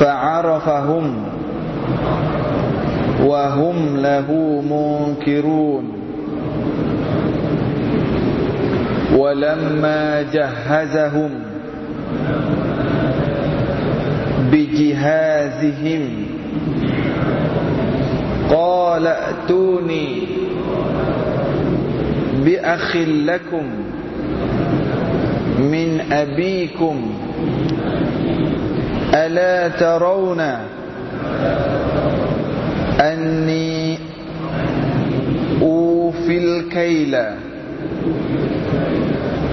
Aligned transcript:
فعرفهم 0.00 1.24
وهم 3.24 3.96
له 3.96 4.28
منكرون. 4.70 5.92
ولما 9.16 10.22
جهزهم 10.22 11.30
بجهازهم 14.52 16.08
قال 18.52 19.06
ائتوني 19.06 20.22
بأخ 22.44 22.96
لكم 22.96 23.64
من 25.58 26.00
أبيكم 26.12 27.14
ألا 29.14 29.68
ترون 29.68 30.40
أني 33.00 33.98
أوفي 35.62 36.38
الكيل 36.38 37.16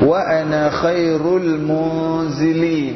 وأنا 0.06 0.70
خير 0.70 1.38
المنزلين 1.38 2.96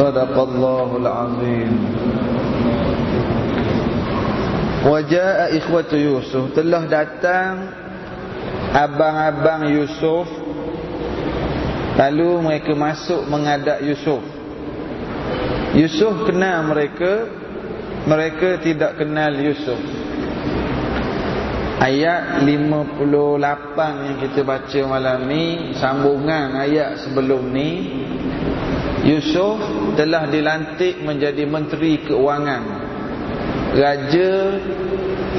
صدق 0.00 0.34
الله 0.38 0.88
العظيم 0.96 1.72
وجاء 4.86 5.38
إخوة 5.58 5.90
يوسف 5.92 6.44
telah 6.56 6.82
datang 6.88 7.52
abang-abang 8.72 9.68
Yusuf 9.72 10.28
Lalu 11.96 12.44
mereka 12.44 12.76
masuk 12.76 13.24
mengadap 13.24 13.80
Yusuf 13.80 14.20
Yusuf 15.72 16.28
kenal 16.28 16.68
mereka 16.68 17.24
Mereka 18.04 18.60
tidak 18.60 19.00
kenal 19.00 19.32
Yusuf 19.32 19.80
Ayat 21.80 22.44
58 22.44 23.00
yang 23.80 24.16
kita 24.20 24.40
baca 24.44 24.80
malam 24.84 25.24
ni 25.24 25.72
Sambungan 25.76 26.52
ayat 26.60 27.00
sebelum 27.00 27.48
ni 27.48 27.70
Yusuf 29.01 29.57
telah 29.97 30.29
dilantik 30.29 31.01
menjadi 31.01 31.43
Menteri 31.49 32.05
Keuangan. 32.05 32.63
Raja 33.71 34.31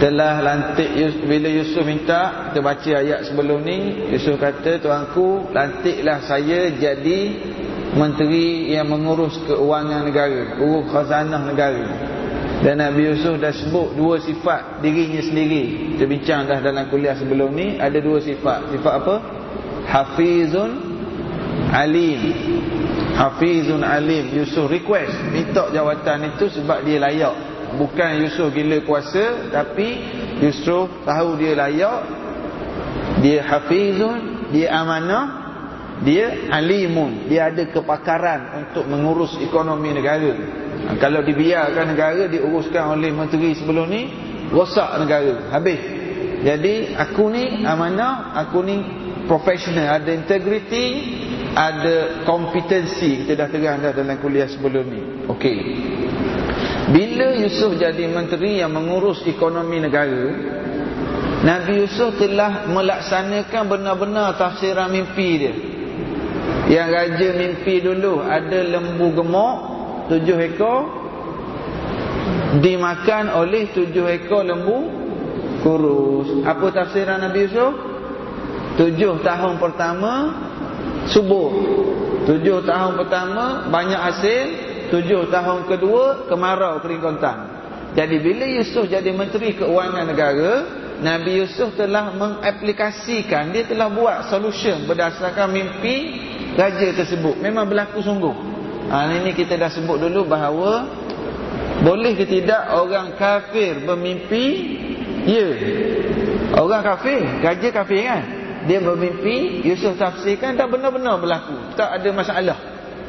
telah 0.00 0.40
lantik 0.40 0.88
bila 1.28 1.52
Yusuf 1.52 1.84
minta 1.84 2.50
kita 2.50 2.64
baca 2.64 2.90
ayat 2.96 3.28
sebelum 3.28 3.60
ni 3.60 4.08
Yusuf 4.08 4.40
kata 4.40 4.80
tuanku 4.80 5.52
lantiklah 5.52 6.24
saya 6.24 6.72
jadi 6.72 7.20
menteri 7.92 8.72
yang 8.72 8.88
mengurus 8.88 9.36
keuangan 9.44 10.08
negara 10.08 10.56
urus 10.58 10.88
khazanah 10.90 11.44
negara. 11.44 11.86
Dan 12.62 12.78
Nabi 12.78 13.10
Yusuf 13.10 13.42
dah 13.42 13.50
sebut 13.50 13.98
dua 13.98 14.22
sifat 14.22 14.80
dirinya 14.80 15.18
sendiri. 15.18 15.94
Kita 15.98 16.06
bincang 16.06 16.46
dah 16.46 16.62
dalam 16.62 16.86
kuliah 16.88 17.18
sebelum 17.18 17.50
ni 17.52 17.74
ada 17.74 17.98
dua 17.98 18.22
sifat. 18.22 18.70
Sifat 18.70 18.94
apa? 19.02 19.14
Hafizun 19.82 20.70
alim 21.74 22.20
hafizun 23.14 23.84
alim 23.84 24.32
Yusuf 24.32 24.68
request. 24.68 25.12
Minta 25.30 25.68
jawatan 25.70 26.36
itu 26.36 26.48
sebab 26.60 26.82
dia 26.84 26.98
layak. 27.00 27.34
Bukan 27.76 28.20
Yusuf 28.20 28.52
gila 28.52 28.84
kuasa 28.84 29.48
tapi 29.48 30.00
Yusuf 30.40 30.90
tahu 31.04 31.40
dia 31.40 31.56
layak. 31.56 32.00
Dia 33.22 33.44
hafizun 33.46 34.50
dia 34.52 34.74
amanah 34.74 35.42
dia 36.02 36.50
alimun. 36.50 37.30
Dia 37.30 37.48
ada 37.48 37.62
kepakaran 37.70 38.66
untuk 38.66 38.84
mengurus 38.90 39.38
ekonomi 39.38 39.94
negara. 39.94 40.34
Ha, 40.82 40.98
kalau 40.98 41.22
dibiarkan 41.22 41.94
negara 41.94 42.26
diuruskan 42.26 42.98
oleh 42.98 43.14
menteri 43.14 43.54
sebelum 43.54 43.86
ni 43.86 44.02
rosak 44.50 44.98
negara. 44.98 45.48
Habis. 45.54 45.80
Jadi 46.42 46.98
aku 46.98 47.30
ni 47.30 47.62
amanah 47.62 48.34
aku 48.34 48.66
ni 48.66 48.76
profesional 49.30 50.02
ada 50.02 50.10
integrity 50.10 50.86
ada 51.52 52.24
kompetensi 52.24 53.24
kita 53.24 53.36
dah 53.36 53.48
terang 53.52 53.84
dah 53.84 53.92
dalam 53.92 54.16
kuliah 54.20 54.48
sebelum 54.48 54.84
ni. 54.88 55.02
Okey. 55.28 55.56
Bila 56.92 57.36
Yusuf 57.38 57.78
jadi 57.78 58.08
menteri 58.10 58.60
yang 58.60 58.74
mengurus 58.74 59.22
ekonomi 59.24 59.78
negara 59.80 60.34
Nabi 61.42 61.82
Yusuf 61.82 62.22
telah 62.22 62.70
melaksanakan 62.70 63.62
benar-benar 63.66 64.38
tafsiran 64.38 64.94
mimpi 64.94 65.30
dia. 65.42 65.54
Yang 66.70 66.88
raja 66.94 67.28
mimpi 67.34 67.74
dulu 67.82 68.22
ada 68.22 68.58
lembu 68.62 69.10
gemuk 69.10 69.56
Tujuh 70.06 70.38
ekor 70.38 70.80
Dimakan 72.62 73.34
oleh 73.34 73.74
tujuh 73.74 74.06
ekor 74.22 74.46
lembu 74.46 74.78
kurus. 75.66 76.46
Apa 76.46 76.70
tafsiran 76.70 77.22
Nabi 77.26 77.48
Yusuf? 77.50 77.74
Tujuh 78.78 79.20
tahun 79.26 79.58
pertama 79.58 80.12
Subur 81.10 81.50
Tujuh 82.22 82.62
tahun 82.62 82.92
pertama 83.02 83.66
banyak 83.72 83.98
hasil 83.98 84.42
Tujuh 84.92 85.32
tahun 85.32 85.66
kedua 85.66 86.28
kemarau 86.30 86.78
kering 86.84 87.02
kontan 87.02 87.38
Jadi 87.92 88.16
bila 88.20 88.44
Yusuf 88.48 88.88
jadi 88.88 89.12
menteri 89.12 89.52
keuangan 89.52 90.08
negara, 90.08 90.64
Nabi 91.04 91.44
Yusuf 91.44 91.76
telah 91.76 92.14
mengaplikasikan, 92.16 93.52
dia 93.52 93.68
telah 93.68 93.92
buat 93.92 94.32
solution 94.32 94.88
berdasarkan 94.88 95.52
mimpi 95.52 96.16
raja 96.56 96.88
tersebut. 96.96 97.36
Memang 97.42 97.68
berlaku 97.68 98.00
sungguh. 98.00 98.32
Ha, 98.88 99.12
ini 99.20 99.36
kita 99.36 99.60
dah 99.60 99.68
sebut 99.68 100.00
dulu 100.00 100.24
bahawa 100.24 100.88
boleh 101.84 102.16
ke 102.16 102.24
tidak 102.24 102.70
orang 102.72 103.12
kafir 103.18 103.82
bermimpi? 103.82 104.46
Ya. 105.28 105.48
Orang 106.56 106.80
kafir, 106.80 107.20
raja 107.44 107.68
kafir 107.72 108.00
kan? 108.08 108.22
Dia 108.66 108.78
bermimpi, 108.78 109.66
Yusuf 109.66 109.98
tafsirkan 109.98 110.54
dan 110.54 110.70
benar-benar 110.70 111.18
berlaku. 111.18 111.56
Tak 111.74 111.98
ada 111.98 112.08
masalah. 112.14 112.58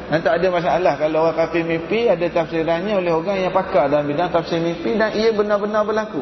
Dan 0.04 0.20
tak 0.20 0.36
ada 0.36 0.48
masalah 0.52 0.92
kalau 1.00 1.24
orang 1.24 1.48
kafir 1.48 1.64
mimpi 1.64 2.12
ada 2.12 2.28
tafsirannya 2.28 2.92
oleh 3.00 3.08
orang 3.08 3.40
yang 3.40 3.52
pakar 3.56 3.88
dalam 3.88 4.04
bidang 4.04 4.28
tafsir 4.28 4.60
mimpi 4.60 5.00
dan 5.00 5.16
ia 5.16 5.32
benar-benar 5.32 5.80
berlaku. 5.80 6.20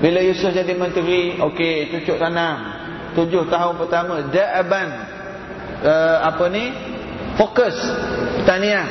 Bila 0.00 0.24
Yusuf 0.24 0.56
jadi 0.56 0.72
menteri, 0.72 1.36
okey, 1.36 1.92
cucuk 1.92 2.16
tanam. 2.16 2.80
Tujuh 3.14 3.46
tahun 3.46 3.74
pertama, 3.78 4.24
da'aban. 4.26 4.88
Uh, 5.84 6.18
apa 6.26 6.44
ni? 6.50 6.64
Fokus. 7.36 7.76
Pertanian. 8.40 8.88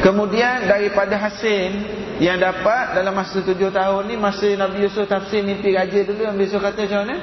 Kemudian 0.00 0.64
daripada 0.70 1.18
hasil 1.18 1.70
yang 2.22 2.38
dapat 2.38 2.96
dalam 2.96 3.12
masa 3.12 3.42
tujuh 3.42 3.68
tahun 3.74 4.08
ni, 4.08 4.14
masa 4.16 4.46
Nabi 4.54 4.86
Yusuf 4.86 5.10
tafsir 5.10 5.42
mimpi 5.42 5.74
raja 5.74 6.06
dulu, 6.06 6.24
Nabi 6.24 6.46
Yusuf 6.46 6.62
kata 6.62 6.86
macam 6.86 7.00
mana? 7.04 7.16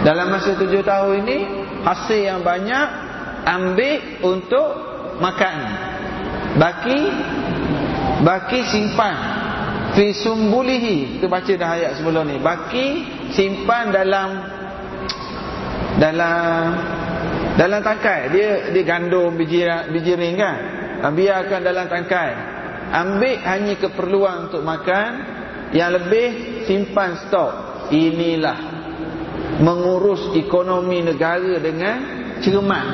Dalam 0.00 0.32
masa 0.32 0.56
tujuh 0.56 0.80
tahun 0.80 1.28
ini, 1.28 1.38
hasil 1.84 2.20
yang 2.24 2.40
banyak, 2.40 2.88
ambil 3.44 3.94
untuk 4.24 4.68
makan. 5.20 5.56
Baki, 6.56 7.00
baki 8.24 8.60
simpan. 8.72 9.16
Fi 9.90 10.14
sumbulihi. 10.16 11.18
Kita 11.18 11.26
baca 11.28 11.52
dah 11.52 11.70
ayat 11.76 11.92
sebelum 12.00 12.24
ni. 12.32 12.36
Baki 12.40 12.86
simpan 13.34 13.92
dalam 13.92 14.28
dalam 16.00 16.62
dalam 17.58 17.80
tangkai. 17.82 18.32
Dia 18.32 18.50
dia 18.72 18.84
gandum 18.86 19.34
biji 19.36 19.66
biji 19.90 20.14
ring 20.16 20.38
kan? 20.38 20.56
Biarkan 21.10 21.60
dalam 21.60 21.90
tangkai. 21.90 22.30
Ambil 22.90 23.36
hanya 23.44 23.74
keperluan 23.76 24.48
untuk 24.48 24.62
makan. 24.62 25.10
Yang 25.74 25.90
lebih 26.02 26.26
simpan 26.66 27.26
stok. 27.26 27.52
Inilah 27.90 28.69
mengurus 29.60 30.32
ekonomi 30.34 31.04
negara 31.04 31.60
dengan 31.60 31.96
cermat. 32.40 32.86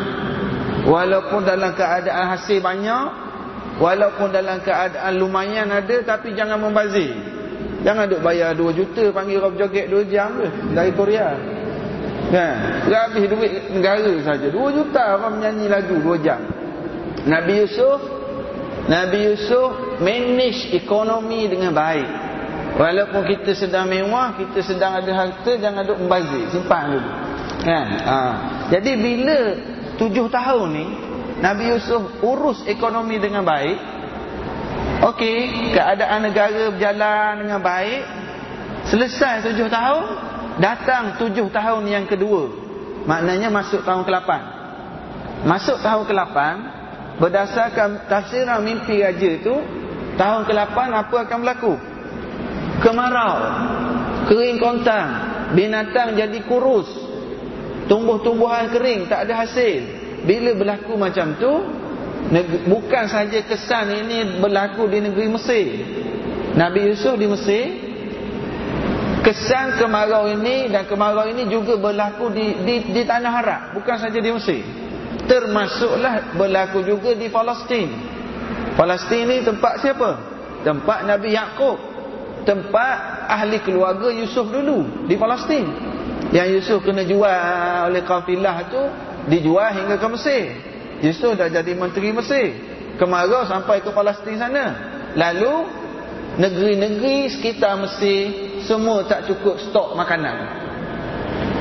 Walaupun 0.86 1.42
dalam 1.42 1.74
keadaan 1.74 2.38
hasil 2.38 2.62
banyak 2.62 3.26
Walaupun 3.76 4.32
dalam 4.32 4.62
keadaan 4.64 5.18
lumayan 5.20 5.68
ada 5.68 6.00
Tapi 6.00 6.32
jangan 6.32 6.62
membazir. 6.62 7.12
Jangan 7.84 8.08
duk 8.08 8.24
bayar 8.24 8.56
2 8.56 8.72
juta 8.72 9.04
Panggil 9.12 9.38
Rob 9.38 9.54
Joget 9.58 9.90
2 9.90 10.10
jam 10.10 10.32
ke 10.38 10.48
Dari 10.72 10.90
Korea. 10.96 11.36
Kan 12.32 12.56
Habis 12.88 13.28
duit 13.30 13.52
negara 13.70 14.10
saja. 14.24 14.46
2 14.48 14.78
juta 14.78 15.02
orang 15.20 15.38
menyanyi 15.38 15.66
lagu 15.70 15.94
2 16.00 16.24
jam. 16.24 16.40
Nabi 17.26 17.66
Yusuf 17.66 18.00
Nabi 18.86 19.34
Yusuf 19.34 19.98
Manage 19.98 20.70
ekonomi 20.72 21.50
dengan 21.50 21.74
baik 21.74 22.25
Walaupun 22.76 23.24
kita 23.24 23.56
sedang 23.56 23.88
mewah 23.88 24.36
Kita 24.36 24.60
sedang 24.60 24.92
ada 24.92 25.08
harta 25.08 25.52
Jangan 25.56 25.82
duk 25.88 25.98
membazir. 26.04 26.44
Simpan 26.52 26.92
dulu. 26.92 27.10
Kan? 27.64 27.86
Ha. 28.04 28.18
Jadi 28.68 28.92
bila 29.00 29.38
7 29.96 30.12
tahun 30.28 30.68
ni 30.76 30.86
Nabi 31.40 31.64
Yusuf 31.72 32.20
urus 32.20 32.64
ekonomi 32.68 33.16
dengan 33.16 33.42
baik 33.48 33.76
Okey 35.08 35.72
Keadaan 35.72 36.28
negara 36.28 36.68
berjalan 36.68 37.44
dengan 37.44 37.60
baik 37.64 38.02
Selesai 38.92 39.44
tujuh 39.50 39.72
tahun 39.72 40.04
Datang 40.56 41.20
tujuh 41.20 41.52
tahun 41.52 41.84
yang 41.84 42.08
kedua. 42.08 42.48
Maknanya 43.04 43.52
masuk 43.52 43.84
tahun 43.84 44.08
ke-8 44.08 44.30
Masuk 45.48 45.80
tahun 45.80 46.04
ke-8 46.08 46.38
Berdasarkan 47.16 47.88
tafsiran 48.08 48.60
mimpi 48.60 49.00
raja 49.00 49.28
itu 49.36 49.54
Tahun 50.16 50.44
ke-8 50.44 50.76
apa 50.92 51.16
akan 51.24 51.38
berlaku? 51.40 51.95
Kemarau 52.82 53.36
Kering 54.28 54.58
kontang 54.58 55.08
Binatang 55.54 56.18
jadi 56.18 56.38
kurus 56.44 56.88
Tumbuh-tumbuhan 57.86 58.74
kering 58.74 59.06
Tak 59.06 59.30
ada 59.30 59.46
hasil. 59.46 59.80
Bila 60.26 60.58
berlaku 60.58 60.98
macam 60.98 61.38
tu 61.38 61.52
bukan 62.66 63.06
saja 63.06 63.38
kesan 63.46 63.86
ini 63.86 64.42
berlaku 64.42 64.90
di 64.90 64.98
negeri 64.98 65.30
Mesir 65.30 65.66
Nabi 66.58 66.90
Yusuf 66.90 67.14
di 67.14 67.26
Mesir 67.30 67.64
kesan 69.22 69.78
kemarau 69.78 70.30
ini 70.30 70.70
dan 70.70 70.86
kemarau 70.86 71.26
ini 71.26 71.50
juga 71.50 71.78
berlaku 71.78 72.30
di 72.30 72.46
di, 72.62 72.74
di 72.94 73.02
tanah 73.02 73.32
Arab 73.42 73.60
bukan 73.78 73.96
saja 73.98 74.18
di 74.18 74.30
Mesir. 74.30 74.62
Termasuklah 75.26 76.38
berlaku 76.38 76.86
juga 76.86 77.10
di 77.18 77.26
Palestin. 77.26 77.90
Palestin 78.78 79.26
ini 79.26 79.42
tempat 79.42 79.82
siapa? 79.82 80.10
Tempat 80.62 81.06
Nabi 81.06 81.34
Yakub 81.34 81.78
tempat 82.46 83.26
ahli 83.26 83.58
keluarga 83.60 84.08
Yusuf 84.14 84.46
dulu 84.48 85.06
di 85.10 85.18
Palestin 85.18 85.66
yang 86.30 86.46
Yusuf 86.54 86.82
kena 86.86 87.02
jual 87.02 87.90
oleh 87.90 88.02
kafilah 88.06 88.70
tu 88.70 88.82
dijual 89.30 89.74
hingga 89.74 89.98
ke 89.98 90.08
Mesir. 90.10 90.44
Yusuf 91.02 91.34
dah 91.36 91.50
jadi 91.50 91.74
menteri 91.76 92.14
Mesir. 92.14 92.56
Kemarau 92.96 93.44
sampai 93.44 93.84
ke 93.84 93.90
Palestin 93.92 94.40
sana. 94.40 94.66
Lalu 95.12 95.54
negeri-negeri 96.40 97.28
sekitar 97.34 97.76
Mesir 97.82 98.32
semua 98.64 99.04
tak 99.04 99.28
cukup 99.28 99.60
stok 99.60 99.94
makanan. 99.94 100.64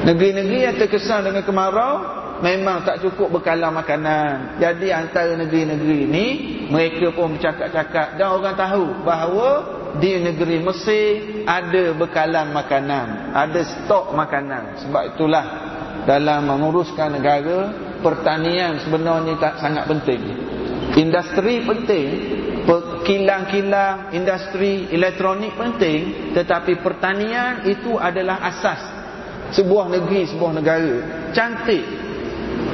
Negeri-negeri 0.05 0.59
yang 0.69 0.75
terkesan 0.77 1.25
dengan 1.25 1.41
kemarau 1.41 1.93
memang 2.39 2.85
tak 2.85 3.01
cukup 3.01 3.41
bekalan 3.41 3.73
makanan. 3.73 4.61
Jadi 4.61 4.93
antara 4.93 5.33
negeri-negeri 5.33 5.97
ini 6.05 6.25
mereka 6.69 7.13
pun 7.13 7.37
bercakap-cakap 7.37 8.17
dan 8.17 8.27
orang 8.33 8.55
tahu 8.57 8.85
bahawa 9.05 9.49
di 9.99 10.19
negeri 10.19 10.59
Mesir 10.59 11.09
ada 11.47 11.95
bekalan 11.95 12.51
makanan, 12.51 13.31
ada 13.31 13.61
stok 13.63 14.11
makanan. 14.11 14.83
Sebab 14.83 15.03
itulah 15.15 15.45
dalam 16.03 16.51
menguruskan 16.51 17.15
negara 17.15 17.71
pertanian 18.03 18.81
sebenarnya 18.83 19.39
tak 19.39 19.63
sangat 19.63 19.87
penting. 19.87 20.21
Industri 20.95 21.63
penting 21.63 22.07
kilang-kilang 23.05 24.09
industri 24.09 24.89
elektronik 24.89 25.53
penting 25.53 26.33
tetapi 26.33 26.81
pertanian 26.81 27.63
itu 27.69 27.95
adalah 27.95 28.41
asas. 28.41 28.81
Sebuah 29.53 29.93
negeri 29.93 30.25
sebuah 30.29 30.51
negara 30.51 30.95
cantik. 31.31 32.03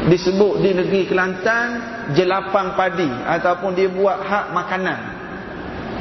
Disebut 0.01 0.65
di 0.65 0.73
negeri 0.73 1.05
Kelantan 1.05 1.67
jelapang 2.17 2.73
padi 2.73 3.05
ataupun 3.05 3.77
dia 3.77 3.85
buat 3.85 4.17
hak 4.17 4.49
makanan 4.49 5.10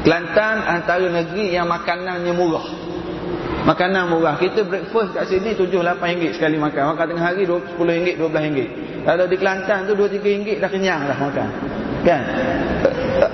Kelantan 0.00 0.64
antara 0.64 1.06
negeri 1.06 1.52
yang 1.52 1.68
makanannya 1.68 2.32
murah 2.32 2.90
Makanan 3.60 4.08
murah. 4.08 4.40
Kita 4.40 4.64
breakfast 4.64 5.12
kat 5.12 5.28
sini 5.28 5.52
7-8 5.52 6.00
ringgit 6.00 6.32
sekali 6.40 6.56
makan. 6.56 6.96
Makan 6.96 7.04
tengah 7.12 7.24
hari 7.28 7.44
10 7.44 7.76
ringgit, 7.76 8.16
12 8.16 8.46
ringgit. 8.48 8.68
Kalau 9.04 9.24
di 9.28 9.36
Kelantan 9.36 9.84
tu 9.84 9.92
2-3 9.92 10.24
ringgit 10.24 10.56
dah 10.64 10.70
kenyang 10.72 11.04
dah 11.04 11.18
makan. 11.20 11.48
Kan? 12.00 12.22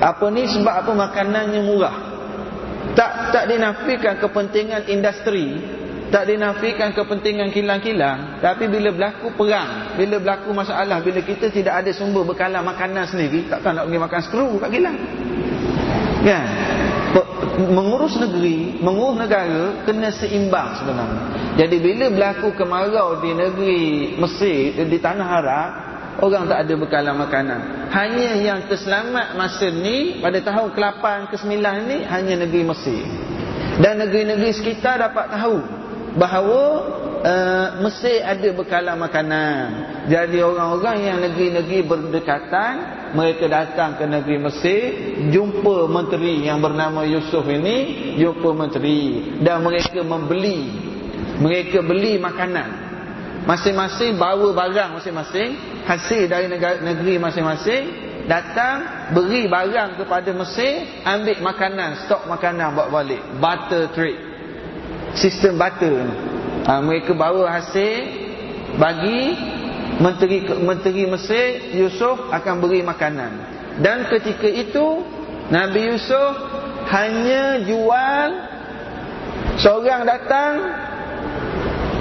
Apa 0.03 0.27
ni 0.35 0.51
sebab 0.51 0.75
apa 0.83 0.91
makanannya 0.91 1.61
murah. 1.63 1.97
Tak 2.99 3.31
tak 3.31 3.45
dinafikan 3.47 4.19
kepentingan 4.19 4.83
industri. 4.91 5.63
Tak 6.11 6.27
dinafikan 6.27 6.91
kepentingan 6.95 7.51
kilang-kilang. 7.51 8.39
Tapi 8.43 8.67
bila 8.67 8.95
berlaku 8.95 9.31
perang. 9.35 9.95
Bila 9.95 10.19
berlaku 10.23 10.51
masalah. 10.55 11.03
Bila 11.03 11.23
kita 11.23 11.51
tidak 11.55 11.83
ada 11.83 11.91
sumber 11.95 12.27
bekalan 12.27 12.63
makanan 12.63 13.11
sendiri. 13.11 13.47
Takkan 13.47 13.79
nak 13.79 13.91
pergi 13.91 14.01
makan 14.03 14.21
skru 14.23 14.49
kat 14.59 14.71
kilang. 14.75 14.99
Kan? 16.25 16.47
mengurus 17.57 18.21
negeri, 18.21 18.77
mengurus 18.85 19.17
negara 19.17 19.81
kena 19.89 20.13
seimbang 20.13 20.77
sebenarnya. 20.77 21.23
Jadi 21.57 21.77
bila 21.81 22.07
berlaku 22.13 22.53
kemarau 22.53 23.21
di 23.25 23.31
negeri 23.33 23.81
Mesir 24.21 24.77
di 24.77 24.99
tanah 25.01 25.29
Arab, 25.41 25.71
orang 26.21 26.45
tak 26.49 26.59
ada 26.69 26.75
bekalan 26.77 27.17
makanan. 27.17 27.61
Hanya 27.93 28.37
yang 28.37 28.61
terselamat 28.69 29.37
masa 29.41 29.73
ni 29.73 30.21
pada 30.21 30.39
tahun 30.45 30.77
ke-8 30.77 31.05
ke-9 31.33 31.57
ni 31.89 31.99
hanya 32.05 32.35
negeri 32.45 32.63
Mesir. 32.69 33.05
Dan 33.81 34.01
negeri-negeri 34.01 34.51
sekitar 34.57 35.01
dapat 35.01 35.33
tahu 35.33 35.57
bahawa 36.17 36.61
uh, 37.23 37.69
Mesir 37.85 38.21
ada 38.25 38.49
bekalan 38.53 38.97
makanan. 39.01 39.65
Jadi 40.11 40.39
orang-orang 40.43 40.97
yang 41.05 41.19
negeri-negeri 41.23 41.79
berdekatan 41.87 42.73
mereka 43.15 43.47
datang 43.49 43.97
ke 43.97 44.05
negeri 44.05 44.37
Mesir 44.41 44.81
jumpa 45.31 45.89
menteri 45.89 46.45
yang 46.45 46.61
bernama 46.61 47.07
Yusuf 47.07 47.47
ini 47.49 48.17
jumpa 48.21 48.51
menteri. 48.53 49.01
Dan 49.41 49.65
mereka 49.65 50.01
membeli 50.03 50.59
mereka 51.41 51.81
beli 51.85 52.21
makanan. 52.21 52.85
Masing-masing 53.47 54.19
bawa 54.19 54.51
barang 54.51 54.99
masing-masing 54.99 55.51
hasil 55.87 56.27
dari 56.27 56.51
negeri 56.83 57.15
masing-masing 57.23 57.83
datang 58.27 59.11
beri 59.15 59.47
barang 59.47 60.03
kepada 60.03 60.35
Mesir 60.35 61.05
ambil 61.07 61.39
makanan 61.41 61.91
stok 62.05 62.27
makanan 62.27 62.75
buat 62.75 62.89
balik. 62.91 63.23
Butter 63.39 63.95
trade. 63.95 64.21
Sistem 65.15 65.57
butter 65.57 66.36
ha, 66.67 66.83
mereka 66.83 67.15
bawa 67.15 67.47
hasil 67.57 68.03
bagi 68.77 69.39
menteri 70.03 70.45
menteri 70.61 71.03
Mesir 71.07 71.73
Yusuf 71.79 72.29
akan 72.35 72.55
beri 72.61 72.83
makanan. 72.83 73.33
Dan 73.81 74.11
ketika 74.11 74.51
itu 74.51 75.07
Nabi 75.49 75.95
Yusuf 75.95 76.33
hanya 76.91 77.63
jual 77.63 78.29
seorang 79.63 80.03
datang 80.05 80.53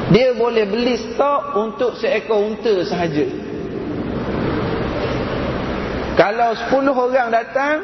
dia 0.10 0.34
boleh 0.38 0.66
beli 0.70 0.96
stok 1.14 1.42
untuk 1.58 1.92
seekor 1.98 2.42
unta 2.42 2.74
sahaja. 2.86 3.26
Kalau 6.16 6.56
10 6.56 6.96
orang 6.96 7.28
datang 7.28 7.78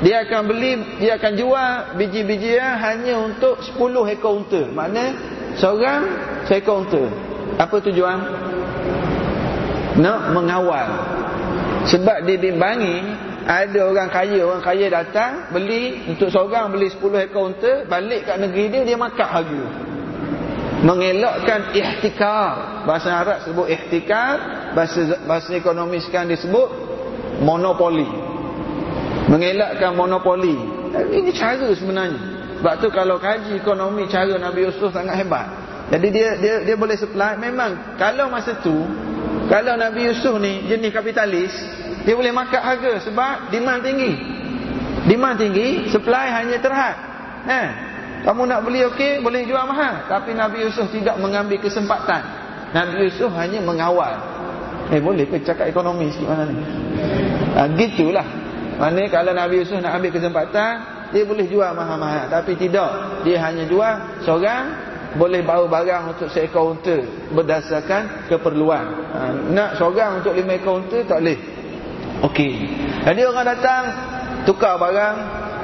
dia 0.00 0.24
akan 0.24 0.42
beli 0.48 0.72
dia 1.00 1.20
akan 1.20 1.32
jual 1.36 1.72
biji-bijian 2.00 2.80
hanya 2.80 3.20
untuk 3.20 3.60
10 3.60 3.76
ekor 4.16 4.44
unta. 4.44 4.62
Makna 4.72 5.35
seorang 5.56 6.02
seekor 6.48 6.84
unta 6.84 7.04
apa 7.56 7.76
tujuan? 7.88 8.18
Nak 9.96 10.20
mengawal. 10.36 10.88
Sebab 11.88 12.28
dibimbangi 12.28 13.00
ada 13.46 13.80
orang 13.86 14.10
kaya 14.10 14.42
orang 14.42 14.60
kaya 14.60 14.90
datang 14.90 15.54
beli 15.54 16.02
untuk 16.10 16.28
seorang 16.28 16.68
beli 16.74 16.90
10 16.90 17.30
ekor 17.30 17.54
unta 17.54 17.86
balik 17.86 18.26
kat 18.26 18.42
negeri 18.42 18.64
dia 18.74 18.82
dia 18.82 18.98
makan 18.98 19.28
harga 19.30 19.64
mengelakkan 20.82 21.72
ihtikar. 21.72 22.84
Bahasa 22.84 23.08
Arab 23.24 23.38
sebut 23.46 23.66
ihtikar 23.70 24.36
bahasa 24.76 25.16
bahasa 25.24 25.56
ekonomi 25.56 26.02
sekarang 26.04 26.34
disebut 26.34 26.68
monopoli. 27.40 28.06
Mengelakkan 29.32 29.96
monopoli. 29.96 30.54
Ini 30.92 31.30
cara 31.32 31.70
sebenarnya 31.72 32.35
sebab 32.66 32.82
tu 32.82 32.90
kalau 32.90 33.22
kaji 33.22 33.62
ekonomi 33.62 34.10
cara 34.10 34.34
Nabi 34.42 34.66
Yusuf 34.66 34.90
sangat 34.90 35.22
hebat 35.22 35.46
jadi 35.86 36.08
dia 36.10 36.28
dia 36.34 36.54
dia 36.66 36.74
boleh 36.74 36.98
supply 36.98 37.38
memang 37.38 37.94
kalau 37.94 38.26
masa 38.26 38.58
tu 38.58 38.74
kalau 39.46 39.78
Nabi 39.78 40.10
Yusuf 40.10 40.34
ni 40.42 40.66
jenis 40.66 40.90
kapitalis, 40.90 41.54
dia 42.02 42.18
boleh 42.18 42.34
makan 42.34 42.60
harga 42.60 42.92
sebab 43.06 43.54
demand 43.54 43.78
tinggi. 43.78 44.12
Demand 45.06 45.38
tinggi, 45.38 45.86
supply 45.86 46.34
hanya 46.34 46.58
terhad. 46.58 46.96
Eh, 47.46 47.68
kamu 48.26 48.42
nak 48.50 48.66
beli 48.66 48.82
okey, 48.90 49.22
boleh 49.22 49.46
jual 49.46 49.62
mahal. 49.62 50.02
Tapi 50.10 50.34
Nabi 50.34 50.66
Yusuf 50.66 50.90
tidak 50.90 51.14
mengambil 51.22 51.62
kesempatan. 51.62 52.26
Nabi 52.74 53.06
Yusuf 53.06 53.30
hanya 53.38 53.62
mengawal. 53.62 54.18
Eh, 54.90 54.98
boleh 54.98 55.30
ke 55.30 55.38
cakap 55.46 55.70
ekonomi 55.70 56.10
sikit 56.10 56.26
mana 56.26 56.50
ni? 56.50 56.66
Ha, 57.54 57.70
gitulah. 57.70 58.26
Mana 58.82 59.06
kalau 59.14 59.30
Nabi 59.30 59.62
Yusuf 59.62 59.78
nak 59.78 59.94
ambil 59.94 60.10
kesempatan, 60.10 60.72
dia 61.14 61.22
boleh 61.26 61.46
jual 61.46 61.70
mahal-mahal. 61.74 62.30
Tapi 62.30 62.58
tidak. 62.58 63.22
Dia 63.22 63.42
hanya 63.46 63.66
jual 63.66 63.94
seorang 64.26 64.64
boleh 65.16 65.40
bawa 65.40 65.64
barang 65.66 66.02
untuk 66.12 66.28
seekor 66.28 66.76
unta 66.76 66.96
berdasarkan 67.32 68.28
keperluan. 68.28 68.86
Ha, 69.14 69.18
nak 69.50 69.70
seorang 69.80 70.20
untuk 70.20 70.36
lima 70.36 70.60
ekor 70.60 70.84
unta 70.84 71.00
tak 71.06 71.18
boleh. 71.24 71.38
Okey. 72.26 72.52
Jadi 73.04 73.20
orang 73.24 73.46
datang 73.46 73.82
tukar 74.48 74.80
barang, 74.80 75.16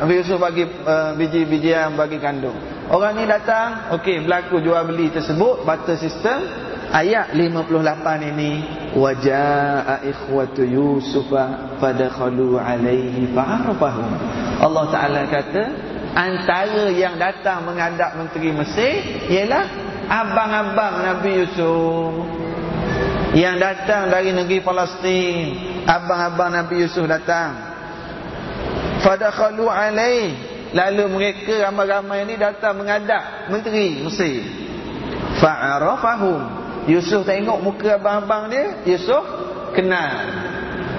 Nabi 0.04 0.14
Yusuf 0.20 0.36
bagi 0.40 0.64
uh, 0.66 1.16
biji-bijian 1.16 1.96
bagi 1.96 2.20
kandung. 2.20 2.56
Orang 2.92 3.16
ni 3.16 3.24
datang, 3.24 3.94
okey, 3.96 4.26
berlaku 4.26 4.60
jual 4.60 4.84
beli 4.84 5.08
tersebut, 5.08 5.64
barter 5.64 5.96
sistem. 5.96 6.44
Ayat 6.92 7.32
58 7.32 8.36
ini 8.36 8.52
wajaa 8.92 10.04
ikhwatu 10.04 10.60
yusufa 10.60 11.72
fadakhalu 11.80 12.60
alaihi 12.60 13.32
fa'arafahum. 13.32 14.12
Allah 14.60 14.84
Taala 14.92 15.24
kata 15.24 15.64
antara 16.12 16.92
yang 16.92 17.16
datang 17.16 17.64
menghadap 17.64 18.12
menteri 18.20 18.52
Mesir 18.52 19.24
ialah 19.24 19.64
abang-abang 20.04 21.00
Nabi 21.00 21.40
Yusuf. 21.40 22.28
Yang 23.32 23.56
datang 23.64 24.12
dari 24.12 24.36
negeri 24.36 24.60
Palestin 24.60 25.56
abang-abang 25.88 26.52
Nabi 26.52 26.84
Yusuf 26.84 27.08
datang. 27.08 27.56
Fadakhalu 29.00 29.64
alaih 29.64 30.36
lalu 30.76 31.08
mereka 31.08 31.56
ramai-ramai 31.56 32.28
ini 32.28 32.36
datang 32.36 32.76
menghadap 32.76 33.48
menteri 33.48 34.04
Mesir. 34.04 34.44
Fa'arafahum 35.40 36.61
Yusuf 36.90 37.22
tengok 37.22 37.62
muka 37.62 37.94
abang-abang 37.94 38.50
dia 38.50 38.82
Yusuf 38.86 39.22
kenal. 39.74 40.26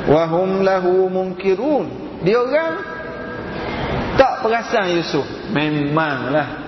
Wahum 0.07 0.63
lahu 0.63 1.07
munkirun. 1.11 1.87
Dia 2.23 2.39
orang 2.39 2.73
tak 4.15 4.43
perasan 4.43 4.95
Yusuf. 4.95 5.27
Memanglah. 5.51 6.63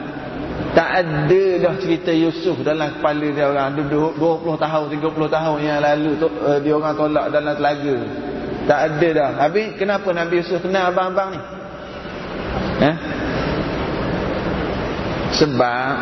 Tak 0.76 0.90
ada 1.04 1.44
dah 1.64 1.74
cerita 1.80 2.12
Yusuf 2.12 2.60
dalam 2.64 3.00
kepala 3.00 3.28
dia 3.32 3.48
orang. 3.48 3.76
Duduk 3.80 4.20
20 4.20 4.60
tahun, 4.60 4.86
30 4.92 5.36
tahun 5.40 5.58
yang 5.64 5.80
lalu 5.80 6.12
tu, 6.20 6.28
uh, 6.28 6.60
Dia 6.60 6.74
orang 6.76 6.96
tolak 6.96 7.26
dalam 7.32 7.54
telaga. 7.56 7.98
Tak 8.66 8.80
ada 8.92 9.08
dah. 9.16 9.30
Habis 9.48 9.68
kenapa 9.80 10.10
Nabi 10.12 10.44
Yusuf 10.44 10.60
kenal 10.60 10.92
abang-abang 10.92 11.32
ni? 11.32 11.42
Eh? 12.84 12.96
Sebab 15.36 15.96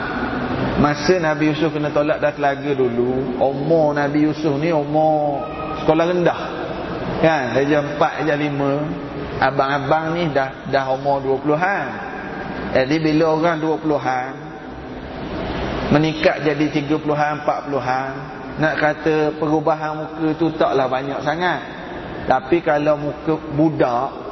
Masa 0.83 1.15
Nabi 1.15 1.55
Yusuf 1.55 1.71
kena 1.71 1.95
tolak 1.95 2.19
dalam 2.19 2.35
telaga 2.35 2.71
dulu 2.75 3.39
Umur 3.39 3.95
Nabi 3.95 4.27
Yusuf 4.27 4.59
ni 4.59 4.75
umur 4.75 5.47
Sekolah 5.79 6.11
rendah 6.11 6.39
Kan 7.23 7.55
Darjah 7.55 7.95
4, 7.95 8.27
darjah 8.27 8.35
5 8.35 9.03
abang-abang 9.43 10.15
ni 10.15 10.29
dah 10.31 10.69
dah 10.69 10.93
umur 10.93 11.19
20-an. 11.23 11.85
Jadi 12.73 12.95
bila 13.01 13.35
orang 13.35 13.57
20-an 13.61 14.31
meningkat 15.93 16.41
jadi 16.41 16.65
30-an, 16.73 17.45
40-an, 17.45 18.09
nak 18.57 18.73
kata 18.81 19.37
perubahan 19.37 19.93
muka 19.99 20.27
tu 20.37 20.49
taklah 20.57 20.89
banyak 20.89 21.19
sangat. 21.21 21.59
Tapi 22.25 22.63
kalau 22.63 22.97
muka 22.97 23.35
budak 23.53 24.22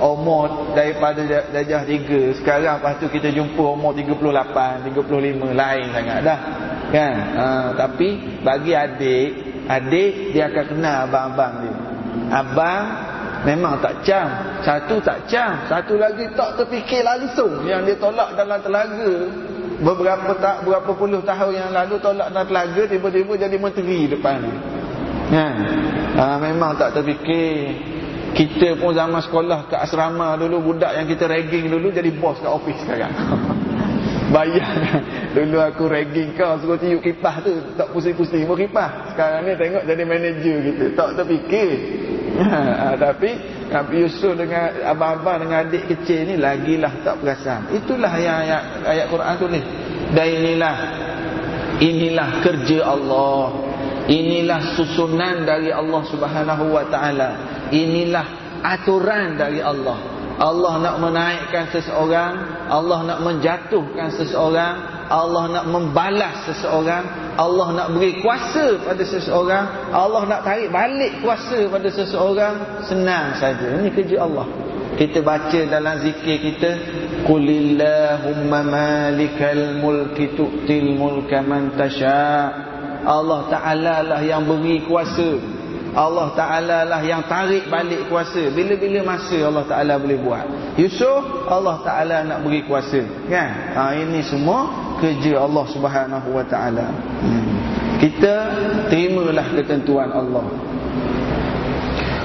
umur 0.00 0.76
daripada 0.76 1.24
darjah 1.24 1.82
3 1.84 2.38
sekarang 2.42 2.80
lepas 2.80 3.00
tu 3.00 3.08
kita 3.08 3.32
jumpa 3.32 3.64
umur 3.64 3.96
38, 3.96 4.92
35 4.92 5.56
lain 5.56 5.84
sangat 5.92 6.18
dah. 6.24 6.38
Kan? 6.86 7.14
Ha, 7.34 7.46
tapi 7.74 8.40
bagi 8.46 8.72
adik, 8.76 9.28
adik 9.66 10.12
dia 10.36 10.46
akan 10.52 10.64
kenal 10.70 10.96
abang-abang 11.08 11.54
dia. 11.64 11.74
Abang 12.30 12.84
Memang 13.46 13.78
tak 13.78 14.02
cam 14.02 14.26
Satu 14.64 14.98
tak 14.98 15.28
cam 15.30 15.68
Satu 15.70 15.94
lagi 15.94 16.26
tak 16.34 16.58
terfikir 16.58 17.06
langsung 17.06 17.62
Yang 17.62 17.92
dia 17.92 17.96
tolak 18.00 18.34
dalam 18.34 18.58
telaga 18.58 19.12
Beberapa 19.76 20.32
tak 20.40 20.64
berapa 20.64 20.90
puluh 20.96 21.20
tahun 21.22 21.52
yang 21.54 21.70
lalu 21.70 22.00
Tolak 22.02 22.32
dalam 22.32 22.46
telaga 22.48 22.82
Tiba-tiba 22.88 23.32
jadi 23.38 23.56
menteri 23.60 24.10
depan 24.10 24.42
ni 24.42 24.54
ya. 25.30 25.48
ha, 26.18 26.24
Memang 26.42 26.74
tak 26.80 26.98
terfikir 26.98 27.76
Kita 28.36 28.76
pun 28.76 28.92
zaman 28.92 29.24
sekolah 29.24 29.72
Ke 29.72 29.80
asrama 29.80 30.36
dulu 30.36 30.72
Budak 30.72 30.92
yang 30.92 31.08
kita 31.08 31.24
ragging 31.24 31.72
dulu 31.72 31.88
Jadi 31.88 32.12
bos 32.12 32.36
kat 32.36 32.52
office 32.52 32.84
sekarang 32.84 33.12
Bayar 34.34 35.00
Dulu 35.32 35.56
aku 35.56 35.88
ragging 35.88 36.36
kau 36.36 36.60
Suruh 36.60 36.76
tiup 36.76 37.00
kipas 37.00 37.40
tu 37.40 37.56
Tak 37.80 37.88
pusing-pusing 37.96 38.44
pun 38.44 38.60
kipas 38.60 39.16
Sekarang 39.16 39.48
ni 39.48 39.56
tengok 39.56 39.88
jadi 39.88 40.02
manager 40.04 40.56
kita 40.68 40.84
Tak 40.92 41.08
terfikir 41.16 41.70
ha, 42.52 42.92
tapi 42.96 43.32
Nabi 43.72 44.06
Yusuf 44.06 44.36
dengan 44.36 44.70
abang-abang 44.84 45.42
dengan 45.46 45.66
adik 45.66 45.88
kecil 45.90 46.28
ni 46.28 46.34
lagilah 46.38 46.92
tak 47.02 47.18
perasan. 47.18 47.72
Itulah 47.74 48.12
yang 48.20 48.36
ayat, 48.46 48.62
ayat 48.84 49.06
Quran 49.10 49.34
tulis. 49.40 49.64
Dan 50.14 50.26
inilah 50.30 50.76
inilah 51.82 52.28
kerja 52.44 52.78
Allah. 52.86 53.46
Inilah 54.06 54.78
susunan 54.78 55.42
dari 55.42 55.74
Allah 55.74 56.02
Subhanahu 56.06 56.64
wa 56.70 56.84
taala. 56.86 57.55
Inilah 57.72 58.26
aturan 58.62 59.38
dari 59.38 59.62
Allah. 59.62 60.14
Allah 60.36 60.74
nak 60.84 60.96
menaikkan 61.00 61.72
seseorang, 61.72 62.32
Allah 62.68 62.98
nak 63.08 63.18
menjatuhkan 63.24 64.12
seseorang, 64.12 64.74
Allah 65.08 65.44
nak 65.48 65.64
membalas 65.70 66.50
seseorang 66.50 67.26
Allah 67.36 67.68
nak 67.76 67.88
beri 67.92 68.18
kuasa 68.24 68.80
pada 68.80 69.04
seseorang 69.04 69.92
Allah 69.92 70.22
nak 70.24 70.40
tarik 70.42 70.72
balik 70.72 71.20
kuasa 71.20 71.68
pada 71.68 71.88
seseorang. 71.92 72.54
Senang 72.88 73.36
saja. 73.36 73.76
Ini 73.76 73.92
kerja 73.92 74.24
Allah. 74.24 74.48
Kita 74.96 75.20
baca 75.20 75.60
dalam 75.68 76.00
zikir 76.00 76.40
kita 76.40 76.70
Qulillahumma 77.28 78.64
malikal 78.64 79.76
mulki 79.84 80.32
tu'til 80.32 80.96
mulka 80.96 81.44
man 81.44 81.76
tasha' 81.76 82.48
Allah 83.04 83.44
Ta'ala 83.52 83.96
lah 84.00 84.20
yang 84.24 84.48
beri 84.48 84.88
kuasa 84.88 85.36
Allah 85.96 86.28
Ta'ala 86.36 86.78
lah 86.84 87.00
yang 87.00 87.24
tarik 87.24 87.72
balik 87.72 88.12
kuasa 88.12 88.52
Bila-bila 88.52 89.16
masa 89.16 89.40
Allah 89.40 89.64
Ta'ala 89.64 89.96
boleh 89.96 90.20
buat 90.20 90.44
Yusuf 90.76 91.48
Allah 91.48 91.80
Ta'ala 91.80 92.16
nak 92.20 92.44
beri 92.44 92.60
kuasa 92.68 93.00
Kan? 93.32 93.50
Ha, 93.72 93.96
ini 93.96 94.20
semua 94.20 94.86
kerja 95.00 95.44
Allah 95.44 95.64
Subhanahu 95.68 96.28
wa 96.32 96.44
taala. 96.48 96.88
Hmm. 97.20 97.44
Kita 98.00 98.34
terimalah 98.88 99.56
ketentuan 99.56 100.08
Allah. 100.12 100.44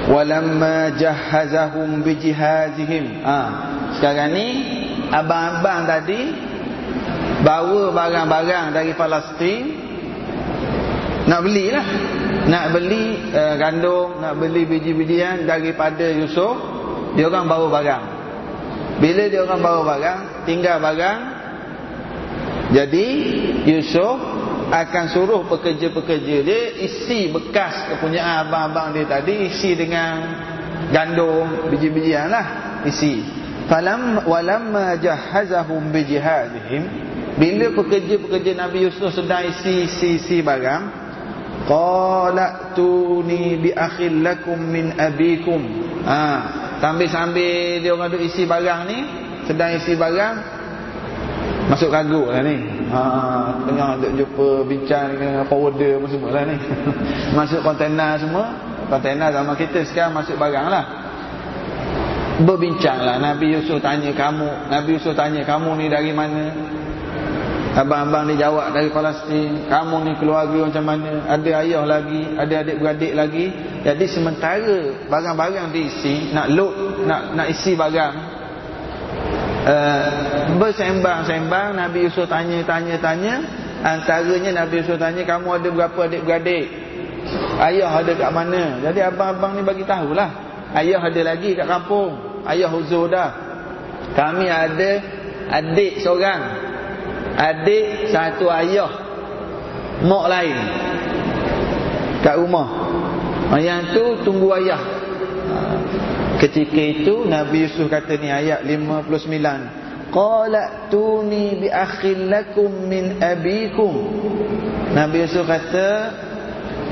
walamma 0.02 0.98
jahazahum 0.98 2.02
bijihazihim 2.02 3.22
ha 3.22 3.40
sekarang 3.94 4.34
ni 4.34 4.46
abang-abang 5.14 5.86
tadi 5.86 6.34
bawa 7.46 7.94
barang-barang 7.94 8.74
dari 8.74 8.92
Palestin 8.98 9.62
nak 11.30 11.40
belilah 11.46 11.86
nak 12.52 12.76
beli 12.76 13.32
uh, 13.32 13.56
gandum 13.56 14.20
nak 14.20 14.36
beli 14.36 14.68
biji-bijian 14.68 15.48
daripada 15.48 16.04
Yusuf 16.12 16.52
dia 17.16 17.24
orang 17.24 17.48
bawa 17.48 17.66
barang. 17.72 18.04
Bila 19.00 19.24
dia 19.32 19.40
orang 19.40 19.60
bawa 19.64 19.80
barang 19.96 20.20
tinggal 20.44 20.76
barang 20.84 21.18
jadi 22.76 23.08
Yusuf 23.64 24.16
akan 24.68 25.04
suruh 25.12 25.48
pekerja-pekerja 25.48 26.36
dia 26.44 26.60
isi 26.76 27.32
bekas 27.32 27.88
kepunyaan 27.96 28.48
abang-abang 28.48 28.92
dia 28.92 29.08
tadi 29.08 29.48
isi 29.48 29.72
dengan 29.72 30.12
gandum 30.92 31.72
biji-bijian 31.72 32.28
lah 32.28 32.46
isi. 32.84 33.24
Falam 33.64 34.28
walamma 34.28 35.00
jahazahum 35.00 35.88
bijihadihim 35.88 36.84
bila 37.40 37.72
pekerja-pekerja 37.80 38.52
Nabi 38.60 38.84
Yusuf 38.84 39.16
sedang 39.16 39.48
isi 39.48 39.88
isi, 39.88 40.20
isi 40.20 40.44
barang 40.44 41.01
qala 41.68 42.74
tuni 42.76 43.56
bi 43.60 43.70
akhil 43.72 44.22
lakum 44.22 44.58
min 44.58 44.94
abikum. 44.96 45.60
Ha 46.02 46.24
sambil-sambil 46.82 47.78
dia 47.78 47.94
orang 47.94 48.10
duk 48.10 48.26
isi 48.26 48.42
barang 48.42 48.80
ni 48.90 48.98
sedang 49.46 49.70
isi 49.78 49.94
barang 49.94 50.62
Masuk 51.62 51.94
kargo 51.94 52.28
lah 52.28 52.42
ni. 52.42 52.58
Ha, 52.90 53.00
Tengah 53.64 54.02
jumpa 54.18 54.66
bincang 54.66 55.14
dengan 55.14 55.46
forwarder 55.46 56.02
semua 56.10 56.34
lah 56.34 56.44
ni. 56.50 56.56
Masuk 57.38 57.62
kontena 57.62 58.18
semua 58.18 58.50
Kontena 58.90 59.32
sama 59.32 59.56
kita 59.56 59.80
sekarang 59.88 60.12
masuk 60.12 60.36
barang 60.36 60.68
lah. 60.68 60.84
Berbincang 62.44 63.00
lah. 63.00 63.16
Nabi 63.16 63.56
Yusuf 63.56 63.80
tanya 63.80 64.12
kamu 64.12 64.68
Nabi 64.68 65.00
Yusuf 65.00 65.16
tanya 65.16 65.46
kamu 65.48 65.80
ni 65.80 65.86
dari 65.88 66.12
mana 66.12 66.42
Abang-abang 67.72 68.28
ni 68.28 68.36
jawab 68.36 68.76
dari 68.76 68.92
Palestin. 68.92 69.64
Kamu 69.64 70.04
ni 70.04 70.12
keluarga 70.20 70.68
macam 70.68 70.84
mana? 70.84 71.24
Ada 71.24 71.64
ayah 71.64 71.82
lagi 71.88 72.22
Ada 72.36 72.54
adik-beradik 72.68 73.12
lagi. 73.16 73.46
Jadi 73.80 74.04
sementara 74.12 74.76
barang-barang 75.08 75.72
diisi 75.72 76.30
Nak 76.36 76.46
load 76.52 77.08
Nak 77.08 77.32
nak 77.32 77.46
isi 77.48 77.72
barang 77.72 78.42
uh, 79.66 80.06
bersembang-sembang 80.58 81.78
Nabi 81.78 82.10
Yusuf 82.10 82.26
tanya-tanya-tanya 82.26 83.34
antaranya 83.82 84.62
Nabi 84.62 84.82
Yusuf 84.82 84.98
tanya 84.98 85.22
kamu 85.26 85.48
ada 85.58 85.68
berapa 85.70 86.00
adik-beradik? 86.06 86.66
Ayah 87.58 87.90
ada 87.90 88.12
kat 88.14 88.30
mana? 88.34 88.82
Jadi 88.82 89.00
abang-abang 89.02 89.58
ni 89.58 89.62
bagi 89.62 89.86
tahulah. 89.86 90.30
Ayah 90.74 91.02
ada 91.02 91.20
lagi 91.22 91.54
kat 91.54 91.66
kampung. 91.66 92.42
Ayah 92.42 92.70
huzur 92.70 93.06
dah. 93.06 93.30
Kami 94.18 94.50
ada 94.50 94.90
adik 95.62 96.02
seorang 96.02 96.71
adik 97.36 98.12
satu 98.12 98.48
ayah 98.50 98.92
mak 100.04 100.24
lain 100.28 100.58
kat 102.22 102.34
rumah 102.38 102.68
yang 103.60 103.92
tu 103.92 104.24
tunggu 104.24 104.48
ayah 104.56 105.02
Ketika 106.42 106.82
itu 106.82 107.22
Nabi 107.22 107.70
Yusuf 107.70 107.86
kata 107.86 108.18
ni 108.18 108.26
ayat 108.26 108.66
59. 108.66 110.10
Qala 110.10 110.90
tuni 110.90 111.54
bi 111.62 111.70
akhil 111.70 112.26
lakum 112.26 112.90
min 112.90 113.22
abikum. 113.22 113.94
Nabi 114.90 115.22
Yusuf 115.22 115.46
kata 115.46 115.90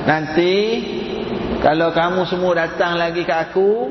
nanti 0.06 0.54
kalau 1.58 1.90
kamu 1.90 2.30
semua 2.30 2.62
datang 2.62 2.94
lagi 2.94 3.26
ke 3.26 3.34
aku, 3.34 3.90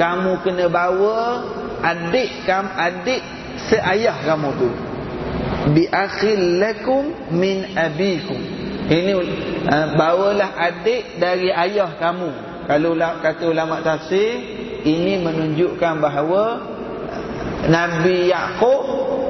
kamu 0.00 0.40
kena 0.40 0.72
bawa 0.72 1.20
adik 1.84 2.48
kamu 2.48 2.70
adik 2.72 3.20
seayah 3.68 4.24
kamu 4.24 4.56
tu. 4.56 4.72
Bi 5.72 5.88
akhil 5.88 6.60
lakum 6.60 7.32
min 7.32 7.72
abikum. 7.72 8.36
Ini 8.84 9.12
uh, 9.64 9.96
bawalah 9.96 10.60
adik 10.60 11.16
dari 11.16 11.48
ayah 11.48 11.96
kamu. 11.96 12.30
Kalau 12.68 12.96
kata 12.96 13.48
ulama 13.48 13.80
tafsir 13.80 14.40
ini 14.84 15.20
menunjukkan 15.20 16.00
bahawa 16.00 16.44
Nabi 17.64 18.28
Yaakob 18.28 18.82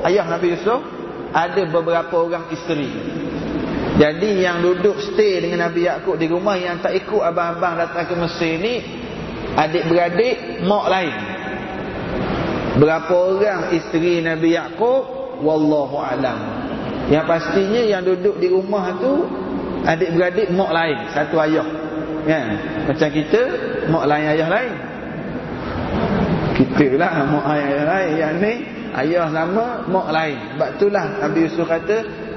ayah 0.06 0.26
Nabi 0.26 0.58
Yusuf 0.58 0.82
ada 1.30 1.62
beberapa 1.70 2.18
orang 2.18 2.50
isteri. 2.50 2.90
Jadi 3.94 4.42
yang 4.42 4.58
duduk 4.58 4.98
stay 5.14 5.38
dengan 5.38 5.70
Nabi 5.70 5.86
Yaakob 5.86 6.18
di 6.18 6.26
rumah 6.26 6.58
yang 6.58 6.82
tak 6.82 6.98
ikut 6.98 7.22
abang-abang 7.22 7.78
datang 7.78 8.10
ke 8.10 8.14
Mesir 8.18 8.58
ni 8.58 8.82
adik-beradik 9.54 10.66
mak 10.66 10.86
lain. 10.90 11.14
Berapa 12.74 13.14
orang 13.14 13.60
isteri 13.70 14.18
Nabi 14.18 14.58
Yaakob 14.58 15.13
wallahu 15.42 15.96
alam. 15.98 16.38
Yang 17.10 17.24
pastinya 17.28 17.82
yang 17.84 18.02
duduk 18.04 18.38
di 18.40 18.48
rumah 18.48 18.94
tu 19.00 19.28
adik-beradik 19.84 20.48
mak 20.54 20.70
lain, 20.72 20.98
satu 21.12 21.36
ayah. 21.44 21.66
Kan? 22.24 22.46
Macam 22.88 23.08
kita 23.12 23.40
mak 23.88 24.04
lain 24.08 24.26
ayah 24.32 24.48
lain 24.48 24.72
kita 26.54 26.86
lah 26.96 27.26
mak 27.26 27.44
ayah 27.50 27.82
lain 27.84 28.12
yang 28.14 28.34
ni 28.38 28.52
ayah 28.94 29.26
sama 29.34 29.82
mak 29.90 30.08
lain 30.14 30.38
sebab 30.54 30.68
itulah 30.78 31.04
Nabi 31.18 31.38
Yusuf 31.50 31.66
kata 31.66 31.96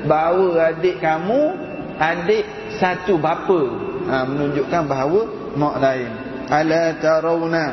bawa 0.09 0.73
adik 0.73 0.97
kamu 0.97 1.41
adik 2.01 2.45
satu 2.81 3.21
bapa 3.21 3.61
ha, 4.09 4.25
menunjukkan 4.25 4.83
bahawa 4.89 5.21
mak 5.53 5.75
lain 5.77 6.11
ala 6.49 6.83
tarawna 6.97 7.65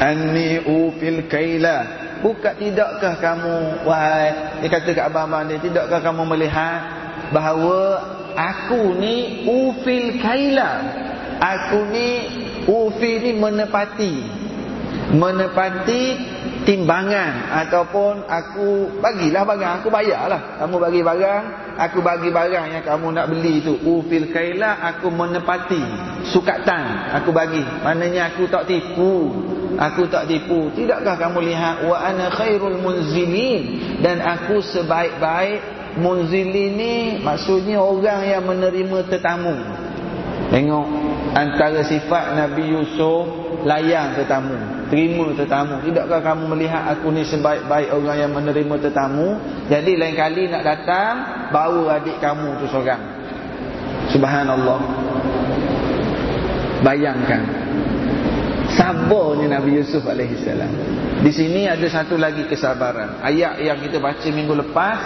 anni 0.00 0.64
ufil 0.64 1.28
kaila 1.28 1.99
bukan 2.20 2.54
tidakkah 2.56 3.16
kamu 3.18 3.84
wahai 3.84 4.60
dia 4.60 4.68
kata 4.68 4.90
kat 4.92 5.04
abang-abang 5.08 5.48
dia 5.48 5.58
tidakkah 5.60 6.00
kamu 6.04 6.22
melihat 6.28 6.80
bahawa 7.32 8.02
aku 8.34 8.96
ni 8.98 9.46
ufil 9.46 10.18
kaila? 10.20 10.70
Aku 11.40 11.88
ni 11.88 12.08
ufi 12.68 13.12
ni 13.24 13.30
menepati 13.32 14.14
menepati 15.10 16.02
timbangan 16.68 17.50
ataupun 17.66 18.28
aku 18.28 19.00
bagilah 19.00 19.42
barang 19.42 19.72
aku 19.82 19.88
bayarlah. 19.88 20.60
Kamu 20.60 20.76
bagi 20.76 21.00
barang 21.00 21.69
aku 21.80 22.04
bagi 22.04 22.28
barang 22.28 22.76
yang 22.76 22.84
kamu 22.84 23.16
nak 23.16 23.26
beli 23.32 23.64
tu. 23.64 23.80
Ufil 23.80 24.28
kaila 24.28 24.84
aku 24.92 25.08
menepati 25.08 25.80
sukatan 26.28 27.16
aku 27.16 27.32
bagi. 27.32 27.64
Maknanya 27.64 28.36
aku 28.36 28.44
tak 28.52 28.68
tipu. 28.68 29.32
Aku 29.80 30.04
tak 30.12 30.28
tipu. 30.28 30.68
Tidakkah 30.76 31.16
kamu 31.16 31.40
lihat 31.48 31.88
wa 31.88 31.96
ana 31.96 32.28
khairul 32.28 32.76
munzilin 32.84 33.96
dan 34.04 34.20
aku 34.20 34.60
sebaik-baik 34.60 35.64
munzilin 35.96 36.70
ni 36.76 36.94
maksudnya 37.24 37.80
orang 37.80 38.28
yang 38.28 38.44
menerima 38.44 39.08
tetamu. 39.08 39.56
Tengok 40.52 40.86
antara 41.32 41.80
sifat 41.86 42.34
Nabi 42.36 42.74
Yusuf 42.74 43.24
layan 43.64 44.18
tetamu 44.18 44.79
terima 44.90 45.30
tetamu. 45.32 45.80
Tidakkah 45.86 46.20
kamu 46.20 46.44
melihat 46.52 46.82
aku 46.92 47.14
ni 47.14 47.22
sebaik-baik 47.22 47.94
orang 47.94 48.16
yang 48.18 48.32
menerima 48.34 48.74
tetamu? 48.90 49.38
Jadi 49.70 49.96
lain 49.96 50.14
kali 50.18 50.50
nak 50.50 50.62
datang 50.66 51.14
bawa 51.54 52.02
adik 52.02 52.18
kamu 52.18 52.58
tu 52.60 52.66
seorang. 52.68 53.00
Subhanallah. 54.10 54.80
Bayangkan. 56.82 57.42
Sabarnya 58.74 59.60
Nabi 59.60 59.82
Yusuf 59.82 60.02
salam. 60.06 60.70
Di 61.20 61.30
sini 61.34 61.68
ada 61.68 61.84
satu 61.86 62.16
lagi 62.16 62.46
kesabaran. 62.48 63.20
Ayat 63.20 63.60
yang 63.60 63.78
kita 63.82 64.00
baca 64.00 64.28
minggu 64.30 64.54
lepas 64.66 64.98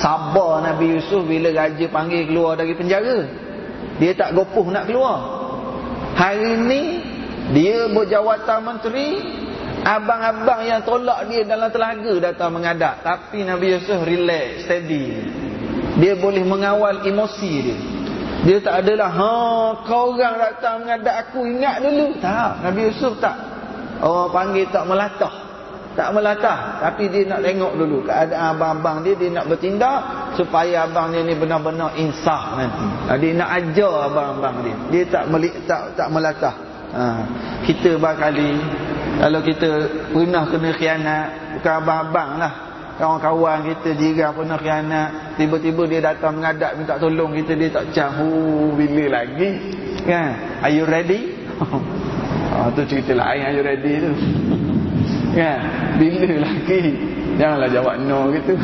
sabar 0.00 0.64
Nabi 0.64 0.96
Yusuf 0.96 1.26
bila 1.26 1.52
raja 1.52 1.86
panggil 1.90 2.26
keluar 2.30 2.56
dari 2.56 2.72
penjara. 2.72 3.26
Dia 3.98 4.14
tak 4.14 4.32
gopoh 4.32 4.70
nak 4.70 4.86
keluar. 4.86 5.18
Hari 6.14 6.46
ini 6.62 6.82
dia 7.52 7.88
berjawatan 7.88 8.58
menteri 8.60 9.08
Abang-abang 9.78 10.66
yang 10.66 10.82
tolak 10.84 11.30
dia 11.30 11.46
dalam 11.46 11.70
telaga 11.72 12.12
datang 12.20 12.50
mengadap 12.52 13.00
Tapi 13.00 13.46
Nabi 13.46 13.78
Yusuf 13.78 14.02
relax, 14.04 14.66
steady. 14.68 15.22
Dia 15.98 16.18
boleh 16.18 16.44
mengawal 16.44 17.02
emosi 17.06 17.52
dia. 17.62 17.78
Dia 18.38 18.58
tak 18.62 18.86
adalah 18.86 19.10
Ha, 19.10 19.32
kau 19.86 20.14
orang 20.14 20.36
datang 20.38 20.84
mengadap 20.84 21.14
aku 21.26 21.46
ingat 21.46 21.80
dulu. 21.82 22.20
Tak, 22.20 22.62
Nabi 22.68 22.80
Yusuf 22.90 23.16
tak. 23.22 23.38
Orang 24.02 24.30
panggil 24.34 24.66
tak 24.68 24.84
melatah. 24.86 25.34
Tak 25.98 26.14
melatah 26.14 26.78
Tapi 26.78 27.10
dia 27.10 27.26
nak 27.26 27.42
tengok 27.42 27.74
dulu 27.74 28.06
Keadaan 28.06 28.54
abang-abang 28.54 29.02
dia. 29.02 29.18
Dia 29.18 29.34
nak 29.34 29.50
bertindak 29.50 30.00
Supaya 30.38 30.86
abang 30.86 31.10
dia 31.10 31.26
ni 31.26 31.34
benar-benar 31.34 31.98
insaf 31.98 32.54
nanti. 32.54 32.86
Dia 33.18 33.34
nak 33.34 33.50
ajar 33.58 33.94
abang-abang 34.06 34.56
dia. 34.62 34.76
Dia 34.94 35.02
tak 35.10 35.24
melik, 35.26 35.54
tak, 35.66 35.98
tak 35.98 36.06
melatah 36.14 36.67
ha. 36.94 37.06
Kita 37.64 37.96
barangkali 37.98 38.50
Kalau 39.18 39.40
kita 39.42 39.68
pernah 40.12 40.44
kena 40.48 40.70
khianat 40.76 41.26
Bukan 41.58 41.72
abang-abang 41.84 42.30
lah 42.40 42.52
Kawan-kawan 42.98 43.62
kita 43.72 43.94
jiran 43.94 44.34
pernah 44.34 44.58
khianat 44.58 45.10
Tiba-tiba 45.38 45.82
dia 45.86 46.00
datang 46.12 46.38
mengadap 46.38 46.74
minta 46.74 46.98
tolong 46.98 47.34
kita 47.34 47.54
Dia 47.54 47.70
tak 47.70 47.86
cahu 47.94 48.74
bila 48.74 49.22
lagi 49.22 49.78
kan? 50.08 50.30
Are 50.64 50.72
you 50.72 50.88
ready? 50.88 51.20
Ha, 52.48 52.72
tu 52.72 52.80
cerita 52.88 53.12
lain 53.12 53.44
are 53.44 53.54
you 53.54 53.62
ready 53.62 54.02
tu. 54.02 54.12
kan? 55.38 55.58
Bila 56.00 56.48
lagi? 56.48 56.80
Janganlah 57.36 57.68
jawab 57.70 57.94
no 58.02 58.32
gitu. 58.34 58.56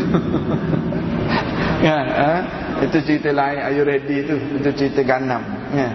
kan? 1.85 2.05
Ha? 2.09 2.33
Itu 2.81 2.99
cerita 3.05 3.31
lain 3.31 3.61
are 3.61 3.75
you 3.77 3.85
ready 3.85 4.25
tu. 4.25 4.35
Itu 4.57 4.73
cerita 4.73 5.05
ganam. 5.05 5.45
Kan? 5.71 5.95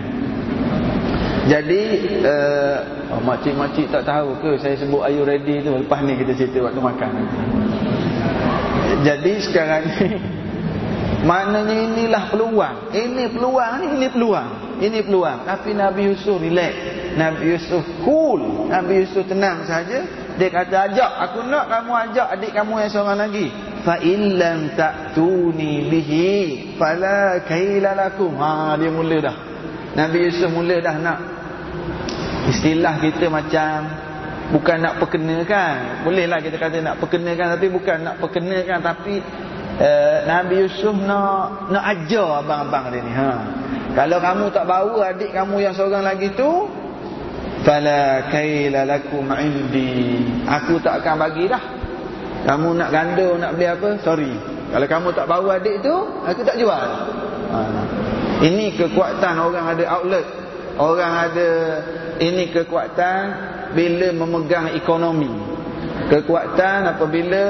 Jadi 1.49 1.81
uh, 2.21 2.77
oh, 3.17 3.21
makcik-makcik 3.25 3.89
tak 3.89 4.05
tahu 4.05 4.37
ke 4.37 4.61
saya 4.61 4.77
sebut 4.77 5.01
are 5.01 5.09
you 5.09 5.25
ready 5.25 5.65
tu 5.65 5.73
lepas 5.73 6.05
ni 6.05 6.13
kita 6.13 6.37
cerita 6.37 6.69
waktu 6.69 6.77
makan. 6.77 7.11
Jadi 9.01 9.33
sekarang 9.41 9.83
ni 9.89 10.05
maknanya 11.29 11.75
inilah 11.89 12.23
peluang. 12.29 12.93
Ini 12.93 13.33
peluang 13.33 13.71
ni 13.81 13.85
ini 13.97 14.07
peluang. 14.13 14.49
Ini 14.77 14.99
peluang. 15.01 15.39
Tapi 15.49 15.73
Nabi 15.73 16.13
Yusuf 16.13 16.37
relax. 16.37 16.73
Nabi 17.17 17.57
Yusuf 17.57 17.81
cool. 18.05 18.69
Nabi 18.69 19.01
Yusuf 19.01 19.25
tenang 19.25 19.65
saja. 19.65 20.05
Dia 20.37 20.47
kata 20.53 20.93
ajak 20.93 21.11
aku 21.25 21.49
nak 21.49 21.65
kamu 21.65 21.91
ajak 22.07 22.27
adik 22.37 22.51
kamu 22.53 22.85
yang 22.85 22.91
seorang 22.93 23.19
lagi. 23.25 23.49
Fa 23.81 23.97
illam 23.97 24.77
ta'tuni 24.77 25.89
bihi 25.89 26.29
fala 26.77 27.41
kaila 27.41 27.97
lakum. 27.97 28.37
Ha 28.37 28.77
dia 28.77 28.93
mula 28.93 29.17
dah. 29.17 29.37
Nabi 29.97 30.29
Yusuf 30.29 30.53
mula 30.53 30.77
dah 30.77 30.95
nak 31.01 31.38
istilah 32.49 32.97
kita 32.99 33.29
macam 33.29 33.87
bukan 34.51 34.77
nak 34.81 34.93
perkenakan. 34.97 36.03
Bolehlah 36.03 36.41
kita 36.41 36.57
kata 36.57 36.77
nak 36.81 36.95
perkenakan 36.97 37.57
tapi 37.57 37.67
bukan 37.69 37.97
nak 38.01 38.15
perkenakan 38.17 38.79
tapi 38.81 39.21
uh, 39.77 40.17
Nabi 40.25 40.65
Yusuf 40.65 40.95
nak 40.97 41.69
nak 41.69 41.83
ajar 41.95 42.41
abang-abang 42.41 42.89
dia 42.89 43.01
ni. 43.05 43.13
Ha. 43.13 43.31
Kalau 43.93 44.17
kamu 44.21 44.45
tak 44.53 44.65
bawa 44.69 45.13
adik 45.13 45.31
kamu 45.33 45.55
yang 45.65 45.73
seorang 45.73 46.05
lagi 46.05 46.29
tu 46.33 46.69
fala 47.63 48.31
kaila 48.31 48.87
lakum 48.87 49.27
indi 49.35 50.23
aku 50.47 50.79
tak 50.79 51.03
akan 51.03 51.15
bagi 51.27 51.45
dah 51.51 51.63
kamu 52.47 52.79
nak 52.79 52.89
ganda 52.89 53.27
nak 53.35 53.51
beli 53.55 53.67
apa 53.67 53.89
sorry 53.99 54.31
kalau 54.71 54.87
kamu 54.87 55.07
tak 55.11 55.25
bawa 55.27 55.59
adik 55.59 55.83
tu 55.83 55.95
aku 56.23 56.41
tak 56.47 56.55
jual 56.55 56.87
ha. 57.51 57.59
ini 58.39 58.71
kekuatan 58.79 59.35
orang 59.35 59.75
ada 59.75 59.83
outlet 59.99 60.25
orang 60.79 61.13
ada 61.29 61.49
ini 62.23 62.49
kekuatan 62.55 63.21
bila 63.75 64.07
memegang 64.15 64.73
ekonomi 64.73 65.29
kekuatan 66.07 66.89
apabila 66.95 67.43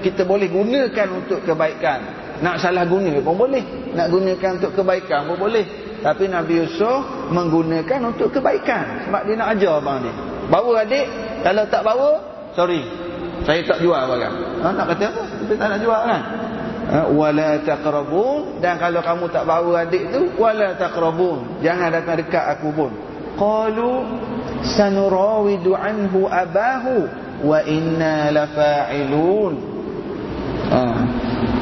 kita 0.00 0.24
boleh 0.24 0.48
gunakan 0.48 1.08
untuk 1.12 1.42
kebaikan 1.44 2.00
nak 2.40 2.62
salah 2.62 2.88
guna 2.88 3.18
pun 3.20 3.34
boleh 3.36 3.92
nak 3.92 4.08
gunakan 4.08 4.50
untuk 4.62 4.72
kebaikan 4.72 5.28
pun 5.28 5.36
boleh 5.36 5.86
tapi 6.06 6.28
Nabi 6.30 6.62
Yusuf 6.62 7.32
menggunakan 7.32 8.14
untuk 8.14 8.30
kebaikan. 8.30 9.10
Sebab 9.10 9.22
dia 9.26 9.34
nak 9.34 9.58
ajar 9.58 9.82
abang 9.82 9.98
ni. 10.06 10.12
Bawa 10.46 10.86
adik. 10.86 11.06
Kalau 11.42 11.64
tak 11.66 11.82
bawa, 11.82 12.10
sorry. 12.54 12.86
Saya 13.42 13.62
tak 13.66 13.82
jual 13.82 13.98
barang. 13.98 14.34
Ha, 14.62 14.66
nak 14.70 14.86
kata 14.94 15.04
apa? 15.10 15.22
Kita 15.42 15.52
tak 15.58 15.68
nak 15.74 15.80
jual 15.82 16.00
kan? 16.06 16.22
Ha, 16.86 17.10
wala 17.10 17.60
taqrabun. 17.66 18.62
Dan 18.62 18.78
kalau 18.78 19.02
kamu 19.02 19.24
tak 19.34 19.44
bawa 19.44 19.82
adik 19.82 20.14
tu, 20.14 20.30
wala 20.38 20.78
taqrabun. 20.78 21.58
Jangan 21.62 21.90
datang 21.90 22.16
dekat 22.22 22.44
aku 22.58 22.68
pun. 22.70 22.92
Qalu 23.36 23.92
sanurawidu 24.64 25.76
anhu 25.76 26.30
abahu 26.30 27.10
wa 27.42 27.58
inna 27.66 28.30
lafa'ilun. 28.30 29.54
Ha, 30.70 30.82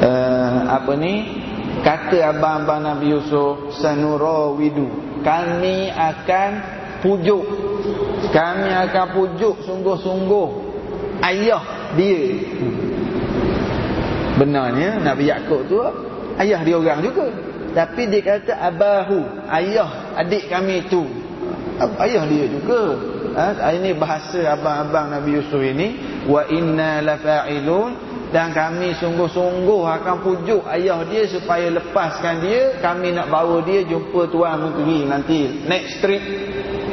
uh, 0.01 0.59
apa 0.77 0.93
ni? 0.97 1.45
Kata 1.85 2.33
abang-abang 2.33 2.81
Nabi 2.81 3.13
Yusuf 3.13 3.77
Sanurawidu 3.77 5.21
Kami 5.21 5.93
akan 5.93 6.51
pujuk 7.05 7.45
Kami 8.33 8.69
akan 8.73 9.05
pujuk 9.13 9.61
sungguh-sungguh 9.69 10.49
Ayah 11.21 11.61
dia 11.93 12.41
Benarnya 14.35 14.99
Nabi 14.99 15.31
Yaakob 15.31 15.67
tu 15.71 15.79
Ayah 16.35 16.59
dia 16.67 16.75
orang 16.75 16.99
juga. 16.99 17.31
Tapi 17.71 18.11
dia 18.11 18.21
kata 18.23 18.53
abahu 18.59 19.47
Ayah 19.47 20.15
adik 20.19 20.51
kami 20.51 20.87
tu 20.91 21.07
Ayah 21.99 22.23
dia 22.27 22.45
juga. 22.47 22.81
Ha? 23.35 23.71
Ini 23.75 23.95
bahasa 23.99 24.55
abang-abang 24.55 25.11
Nabi 25.11 25.39
Yusuf 25.39 25.59
ini 25.59 26.19
Wa 26.27 26.47
inna 26.51 27.03
lafa'ilun. 27.03 28.15
Dan 28.25 28.51
kami 28.51 28.91
sungguh-sungguh 28.99 29.85
akan 29.85 30.19
pujuk 30.19 30.67
ayah 30.67 30.99
dia 31.07 31.23
supaya 31.29 31.71
lepaskan 31.71 32.43
dia. 32.43 32.75
Kami 32.83 33.15
nak 33.15 33.31
bawa 33.31 33.63
dia 33.63 33.87
jumpa 33.87 34.27
tuan 34.27 34.59
menteri 34.59 35.07
nanti 35.07 35.63
next 35.63 36.03
trip. 36.03 36.19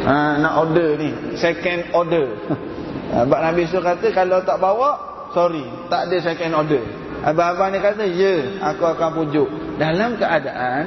Ha, 0.07 0.39
nak 0.39 0.55
order 0.63 0.95
ni 1.03 1.11
second 1.35 1.91
order. 1.99 2.39
Sebab 3.27 3.39
Nabi 3.43 3.67
Yusuf 3.67 3.83
kata 3.83 4.07
kalau 4.15 4.39
tak 4.47 4.63
bawa 4.63 5.13
sorry 5.35 5.65
tak 5.89 6.09
ada 6.09 6.17
second 6.21 6.53
order 6.55 7.02
abang-abang 7.23 7.71
ni 7.71 7.79
kata 7.79 8.05
ya 8.05 8.35
aku 8.61 8.83
akan 8.83 9.11
pujuk. 9.15 9.49
Dalam 9.79 10.19
keadaan 10.19 10.85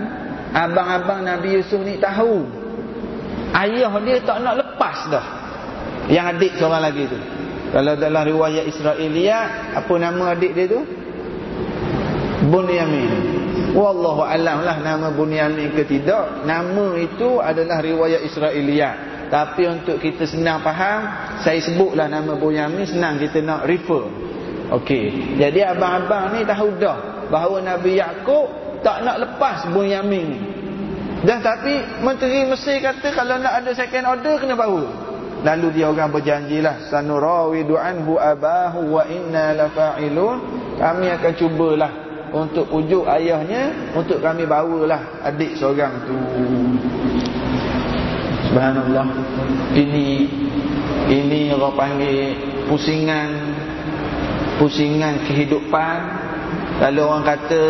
abang-abang 0.51 1.23
Nabi 1.23 1.59
Yusuf 1.59 1.79
ni 1.81 1.95
tahu. 1.97 2.43
Ayah 3.55 3.91
dia 4.03 4.19
tak 4.19 4.43
nak 4.43 4.59
lepas 4.59 4.97
dah. 5.07 5.25
Yang 6.11 6.25
adik 6.37 6.51
seorang 6.59 6.83
lagi 6.83 7.03
tu. 7.07 7.19
Kalau 7.73 7.97
dalam 7.97 8.23
riwayat 8.29 8.69
Israelia 8.69 9.73
Apa 9.73 9.97
nama 9.97 10.37
adik 10.37 10.53
dia 10.53 10.69
tu? 10.69 10.85
Bunyamin. 12.45 13.11
Wallahu 13.73 14.21
alam 14.23 14.63
lah 14.63 14.77
nama 14.79 15.09
Bunyamin 15.09 15.73
ke 15.73 15.83
tidak. 15.87 16.45
Nama 16.45 16.85
itu 16.99 17.41
adalah 17.41 17.79
riwayat 17.81 18.21
Israelia. 18.21 19.15
Tapi 19.25 19.65
untuk 19.65 19.97
kita 19.97 20.29
senang 20.29 20.61
faham 20.61 21.01
Saya 21.41 21.57
sebutlah 21.57 22.05
nama 22.05 22.37
Bunyamin 22.37 22.85
Senang 22.85 23.17
kita 23.17 23.41
nak 23.41 23.65
refer 23.65 24.05
Okey. 24.81 25.38
Jadi 25.39 25.59
abang-abang 25.63 26.35
ni 26.35 26.43
tahu 26.43 26.75
dah 26.77 27.27
Bahawa 27.31 27.63
Nabi 27.63 27.97
Yaakob 27.97 28.51
Tak 28.83 29.01
nak 29.01 29.17
lepas 29.23 29.65
Bunyamin 29.71 30.25
ni 30.35 30.39
Dan 31.23 31.39
tapi 31.41 31.79
Menteri 32.03 32.43
Mesir 32.45 32.83
kata 32.83 33.15
Kalau 33.15 33.39
nak 33.39 33.63
ada 33.63 33.71
second 33.71 34.05
order 34.05 34.35
Kena 34.38 34.53
bawa 34.53 35.05
Lalu 35.45 35.77
dia 35.77 35.93
orang 35.93 36.09
berjanjilah 36.09 36.89
sanurawidu 36.89 37.77
anhu 37.77 38.17
abahu 38.17 38.97
wa 38.97 39.05
inna 39.05 39.53
lafa'ilun 39.53 40.41
kami 40.75 41.05
akan 41.13 41.33
cubalah 41.38 41.91
untuk 42.35 42.67
pujuk 42.67 43.07
ayahnya 43.07 43.93
untuk 43.95 44.19
kami 44.19 44.43
bawalah 44.43 45.23
adik 45.23 45.55
seorang 45.55 45.93
tu. 46.03 46.17
Subhanallah. 48.49 49.07
Ini 49.71 50.07
ini 51.13 51.39
orang 51.55 51.75
panggil 51.79 52.35
pusingan 52.67 53.54
pusingan 54.57 55.25
kehidupan. 55.27 55.97
Kalau 56.75 57.07
orang 57.07 57.23
kata 57.23 57.63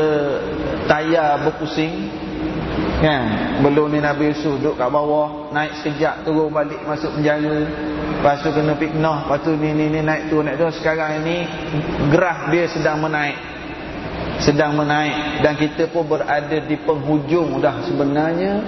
tayar 0.89 1.45
berpusing 1.45 2.10
Kan? 2.95 3.60
Belum 3.60 3.91
ni 3.91 4.00
Nabi 4.00 4.32
Yusuf 4.32 4.56
duduk 4.60 4.80
kat 4.80 4.88
bawah, 4.88 5.52
naik 5.52 5.76
sekejap 5.84 6.24
turun 6.24 6.48
balik 6.48 6.80
masuk 6.88 7.12
penjara. 7.19 7.67
Lepas 8.15 8.39
tu 8.41 8.50
kena 8.56 8.74
fitnah, 8.80 9.28
lepas 9.28 9.39
tu 9.43 9.52
ni 9.60 9.76
ni 9.76 9.91
ni 9.91 10.00
naik 10.00 10.32
tu 10.32 10.39
naik 10.39 10.56
tu. 10.56 10.67
Sekarang 10.80 11.21
ini 11.24 11.43
graf 12.08 12.50
dia 12.50 12.71
sedang 12.71 13.04
menaik. 13.04 13.36
Sedang 14.39 14.80
menaik 14.80 15.43
dan 15.43 15.60
kita 15.60 15.91
pun 15.91 16.08
berada 16.08 16.58
di 16.60 16.76
penghujung 16.84 17.60
dah 17.63 17.88
sebenarnya 17.88 18.60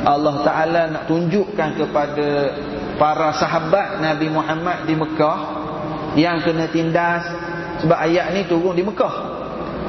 Allah 0.00 0.40
Taala 0.40 0.82
nak 0.88 1.04
tunjukkan 1.12 1.76
kepada 1.76 2.28
para 2.96 3.28
sahabat 3.36 4.00
Nabi 4.00 4.32
Muhammad 4.32 4.88
di 4.88 4.96
Mekah 4.96 5.40
yang 6.16 6.40
kena 6.40 6.72
tindas 6.72 7.24
sebab 7.84 7.98
ayat 7.98 8.32
ni 8.36 8.44
turun 8.46 8.76
di 8.76 8.84
Mekah. 8.84 9.14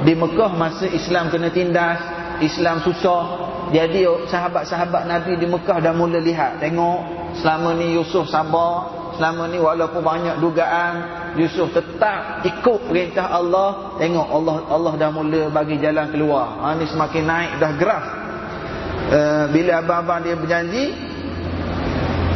Di 0.01 0.13
Mekah 0.17 0.51
masa 0.57 0.89
Islam 0.89 1.29
kena 1.29 1.53
tindas, 1.53 1.99
Islam 2.41 2.81
susah, 2.81 3.51
jadi 3.71 4.03
sahabat-sahabat 4.27 5.07
Nabi 5.07 5.39
di 5.39 5.47
Mekah 5.47 5.79
dah 5.79 5.95
mula 5.95 6.19
lihat. 6.19 6.59
Tengok 6.59 6.99
selama 7.39 7.71
ni 7.79 7.95
Yusuf 7.95 8.27
sabar 8.27 8.99
Selama 9.15 9.47
ni 9.47 9.59
walaupun 9.59 10.03
banyak 10.03 10.39
dugaan 10.43 10.93
Yusuf 11.39 11.71
tetap 11.71 12.43
ikut 12.43 12.91
perintah 12.91 13.31
Allah. 13.31 13.95
Tengok 13.95 14.27
Allah 14.27 14.55
Allah 14.67 14.93
dah 14.99 15.09
mula 15.13 15.47
bagi 15.47 15.79
jalan 15.79 16.11
keluar. 16.11 16.59
Ha, 16.59 16.75
Ni 16.75 16.83
semakin 16.87 17.23
naik 17.23 17.51
dah 17.63 17.71
graf 17.79 18.05
uh, 19.11 19.45
Bila 19.47 19.79
abang-abang 19.79 20.19
dia 20.25 20.35
berjanji 20.35 20.85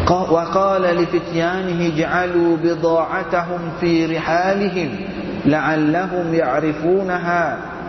Wa 0.05 0.53
qala 0.53 0.93
li 0.93 1.09
fityanihi 1.09 1.97
ja'alu 1.97 2.61
bida'atahum 2.61 3.81
fi 3.81 4.05
rihalihim 4.05 5.14
La'allahum 5.45 6.33
ya'rifunaha 6.33 7.43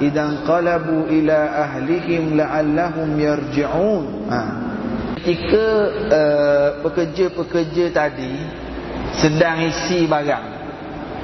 idan 0.04 0.44
qalabu 0.44 1.08
ila 1.08 1.38
ahlihim 1.64 2.36
la'allahum 2.36 3.16
yarji'un 3.16 4.28
ha. 4.28 4.40
ketika 5.16 5.64
uh, 6.12 6.68
pekerja-pekerja 6.84 7.90
tadi 7.90 8.36
sedang 9.18 9.64
isi 9.66 10.04
barang. 10.06 10.46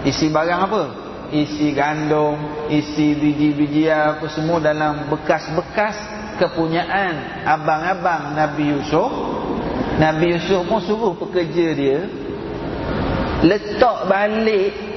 Isi 0.09 0.27
barang 0.33 0.61
apa? 0.67 0.85
Isi 1.31 1.71
gandum 1.77 2.67
isi 2.73 3.15
biji-biji 3.17 3.89
apa 3.93 4.27
semua 4.33 4.59
dalam 4.59 5.07
bekas-bekas 5.13 5.95
kepunyaan 6.43 7.45
abang-abang 7.47 8.35
Nabi 8.35 8.75
Yusuf. 8.75 9.13
Nabi 10.01 10.35
Yusuf 10.35 10.65
pun 10.67 10.81
suruh 10.83 11.15
pekerja 11.15 11.67
dia 11.77 12.01
letak 13.47 14.11
balik 14.11 14.92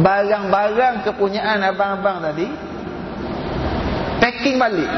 barang-barang 0.00 1.08
kepunyaan 1.08 1.64
abang-abang 1.64 2.20
tadi 2.20 2.46
packing 4.20 4.56
balik. 4.60 4.90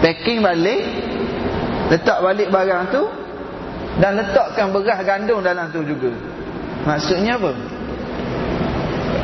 Packing 0.00 0.40
balik 0.40 0.82
letak 1.90 2.18
balik 2.22 2.48
barang 2.48 2.82
tu 2.94 3.02
dan 3.98 4.16
letakkan 4.16 4.70
beras 4.70 5.00
gandum 5.02 5.42
dalam 5.42 5.68
tu 5.74 5.82
juga. 5.82 6.14
Maksudnya 6.86 7.36
apa? 7.36 7.52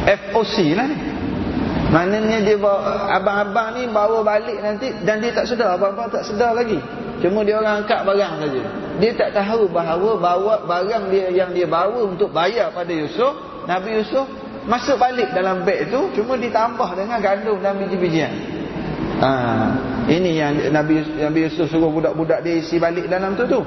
FOC 0.06 0.76
lah 0.76 0.86
ni 0.86 1.15
maknanya 1.96 2.44
dia 2.44 2.60
bawa 2.60 3.08
abang-abang 3.08 3.68
ni 3.72 3.88
bawa 3.88 4.20
balik 4.20 4.60
nanti 4.60 4.92
dan 5.08 5.24
dia 5.24 5.32
tak 5.32 5.48
sedar. 5.48 5.80
Abang-abang 5.80 6.12
tak 6.12 6.28
sedar 6.28 6.52
lagi. 6.52 6.76
Cuma 7.24 7.40
dia 7.40 7.56
orang 7.56 7.80
angkat 7.80 8.04
barang 8.04 8.34
saja. 8.44 8.62
Dia 9.00 9.10
tak 9.16 9.30
tahu 9.32 9.72
bahawa 9.72 10.20
bawa 10.20 10.54
barang 10.68 11.08
dia 11.08 11.32
yang 11.32 11.56
dia 11.56 11.64
bawa 11.64 12.04
untuk 12.04 12.28
bayar 12.36 12.68
pada 12.76 12.92
Yusuf 12.92 13.32
Nabi 13.64 13.96
Yusuf 13.98 14.28
masuk 14.68 15.00
balik 15.00 15.32
dalam 15.32 15.64
beg 15.64 15.88
tu 15.88 16.10
cuma 16.20 16.36
ditambah 16.36 16.90
dengan 16.92 17.18
gandum 17.18 17.58
dan 17.64 17.80
biji-bijian. 17.80 18.32
Ha, 19.16 19.30
ini 20.12 20.36
yang 20.36 20.52
Nabi 20.68 21.00
Nabi 21.16 21.48
Yusuf 21.48 21.72
suruh 21.72 21.88
budak-budak 21.88 22.44
dia 22.44 22.60
isi 22.60 22.76
balik 22.76 23.08
dalam 23.08 23.32
tu 23.32 23.48
tu. 23.48 23.64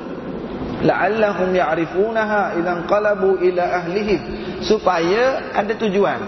La'allahum 0.79 1.51
ya'rifunaha 1.51 2.55
idzan 2.55 2.87
qalabu 2.87 3.35
ila 3.43 3.83
ahlihim 3.83 4.21
supaya 4.63 5.51
ada 5.51 5.75
tujuan 5.75 6.19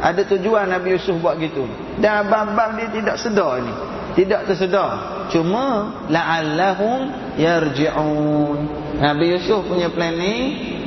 ada 0.00 0.24
tujuan 0.24 0.72
Nabi 0.72 0.96
Yusuf 0.96 1.20
buat 1.20 1.36
gitu. 1.36 1.68
Dan 2.00 2.26
abang-abang 2.26 2.80
dia 2.80 2.88
tidak 2.88 3.16
sedar 3.20 3.60
ni. 3.60 3.72
Tidak 4.16 4.48
tersedar. 4.48 5.28
Cuma 5.30 5.94
la'allahum 6.10 7.12
yarji'un. 7.38 8.58
Nabi 8.98 9.38
Yusuf 9.38 9.68
punya 9.68 9.92
plan 9.92 10.16
ni 10.16 10.34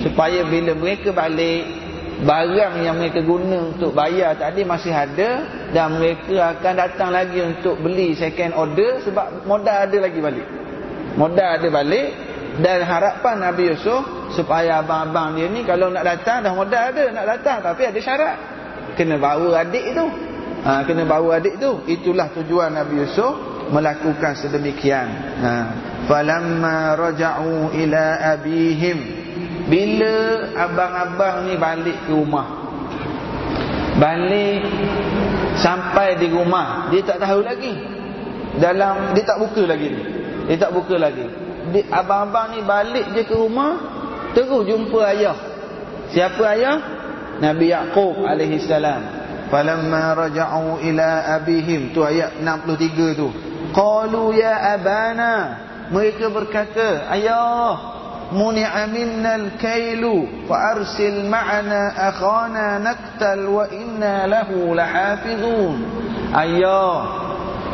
supaya 0.04 0.44
bila 0.44 0.76
mereka 0.76 1.16
balik 1.16 1.86
barang 2.24 2.84
yang 2.84 3.00
mereka 3.00 3.24
guna 3.24 3.74
untuk 3.74 3.92
bayar 3.96 4.38
tadi 4.38 4.64
masih 4.64 4.92
ada 4.92 5.44
dan 5.72 5.98
mereka 5.98 6.56
akan 6.56 6.74
datang 6.78 7.10
lagi 7.12 7.40
untuk 7.42 7.80
beli 7.82 8.16
second 8.16 8.54
order 8.56 9.02
sebab 9.04 9.48
modal 9.48 9.88
ada 9.88 9.98
lagi 9.98 10.20
balik. 10.20 10.48
Modal 11.16 11.62
ada 11.62 11.68
balik 11.70 12.10
dan 12.62 12.86
harapan 12.86 13.36
Nabi 13.50 13.74
Yusuf 13.74 14.34
supaya 14.34 14.82
abang-abang 14.82 15.38
dia 15.38 15.50
ni 15.50 15.66
kalau 15.66 15.90
nak 15.90 16.06
datang 16.06 16.46
dah 16.46 16.54
modal 16.54 16.82
ada 16.94 17.04
nak 17.10 17.26
datang 17.38 17.58
tapi 17.66 17.90
ada 17.90 18.00
syarat 18.02 18.36
kena 18.96 19.20
bawa 19.20 19.62
adik 19.62 19.94
tu. 19.94 20.06
Ha, 20.64 20.88
kena 20.88 21.04
bawa 21.04 21.38
adik 21.38 21.60
tu. 21.60 21.84
Itulah 21.90 22.32
tujuan 22.32 22.74
Nabi 22.74 23.04
Yusuf 23.04 23.34
melakukan 23.74 24.38
sedemikian. 24.38 25.08
Ha. 25.42 25.54
falamma 26.08 26.96
raja'u 26.96 27.74
ila 27.74 28.04
abihim. 28.38 28.98
Bila 29.64 30.16
abang-abang 30.60 31.48
ni 31.48 31.56
balik 31.56 31.98
ke 32.04 32.12
rumah. 32.12 32.64
Balik 33.94 34.66
Sampai 35.54 36.18
di 36.18 36.34
rumah 36.34 36.90
Dia 36.90 37.06
tak 37.06 37.22
tahu 37.22 37.46
lagi. 37.46 37.78
Dalam 38.58 39.14
Dia 39.14 39.22
tak 39.22 39.38
buka 39.38 39.70
lagi 39.70 39.94
Dia 40.50 40.58
tak 40.58 40.74
buka 40.74 40.98
lagi. 40.98 41.30
Abang-abang 41.94 42.58
ni 42.58 42.66
balik 42.66 43.14
je 43.14 43.22
ke 43.24 43.36
rumah 43.38 43.78
Terus 44.34 44.66
jumpa 44.66 45.00
ayah. 45.14 45.38
Siapa 46.10 46.44
ayah? 46.58 46.78
Nabi 47.42 47.74
Yaqub 47.74 48.26
alaihi 48.28 48.62
salam. 48.66 49.02
Falamma 49.50 50.18
raja'u 50.18 50.82
ila 50.82 51.38
abihim 51.38 51.94
tu 51.94 52.02
ayat 52.02 52.42
63 52.42 53.18
tu. 53.18 53.30
Qalu 53.74 54.38
ya 54.38 54.78
abana 54.78 55.34
mereka 55.94 56.30
berkata 56.34 57.10
ayah 57.14 57.78
muni'a 58.34 58.90
minna 58.90 59.38
al-kailu 59.38 60.46
fa 60.50 60.74
arsil 60.74 61.30
ma'ana 61.30 61.94
akhana 62.14 62.82
naktal 62.82 63.46
wa 63.46 63.70
inna 63.70 64.26
lahu 64.26 64.74
lahafizun. 64.74 65.86
Ayah 66.34 66.98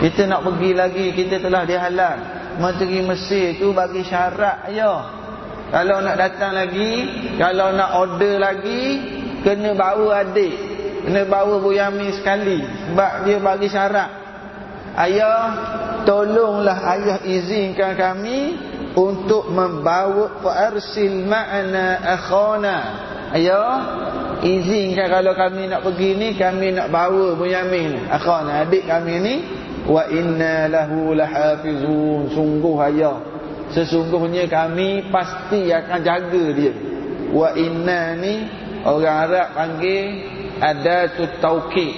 kita 0.03 0.27
nak 0.27 0.47
pergi 0.47 0.71
lagi 0.75 1.05
kita 1.15 1.43
telah 1.43 1.63
dihalang. 1.63 2.19
Menteri 2.59 2.99
Mesir 3.07 3.55
tu 3.55 3.71
bagi 3.71 4.03
syarat 4.03 4.67
ayah. 4.67 5.15
Kalau 5.69 6.01
nak 6.01 6.17
datang 6.17 6.57
lagi, 6.57 6.91
kalau 7.37 7.71
nak 7.71 7.93
order 7.93 8.41
lagi, 8.41 8.83
Kena 9.45 9.75
bawa 9.75 10.23
adik 10.23 10.53
Kena 11.07 11.23
bawa 11.27 11.59
Bu 11.63 11.71
Yamin 11.71 12.11
sekali 12.15 12.59
Sebab 12.61 13.11
dia 13.23 13.37
bagi 13.39 13.67
syarat. 13.71 14.09
Ayah 14.99 15.43
Tolonglah 16.07 16.79
ayah 16.95 17.19
izinkan 17.27 17.93
kami 17.93 18.55
untuk 18.97 19.51
membawa 19.51 20.41
fa'arsil 20.41 21.27
ma'ana 21.27 22.01
akhana. 22.17 22.77
Ayo 23.35 23.61
izinkan 24.41 25.05
kalau 25.11 25.37
kami 25.37 25.69
nak 25.69 25.85
pergi 25.85 26.17
ni 26.17 26.27
kami 26.33 26.73
nak 26.73 26.89
bawa 26.89 27.37
Bunyamin 27.37 28.09
akhana 28.09 28.65
adik 28.65 28.89
kami 28.89 29.15
ni 29.21 29.35
wa 29.85 30.07
inna 30.09 30.65
lahu 30.65 31.13
lahafizun. 31.13 32.33
Sungguh 32.33 32.75
ayo 32.89 33.21
sesungguhnya 33.69 34.49
kami 34.49 35.13
pasti 35.13 35.69
akan 35.69 35.99
jaga 36.01 36.45
dia. 36.57 36.73
Wa 37.29 37.53
inna 37.53 38.17
ni 38.17 38.49
orang 38.85 39.15
Arab 39.27 39.47
panggil 39.55 40.03
ada 40.59 41.11
tu 41.15 41.23
tauqid 41.39 41.91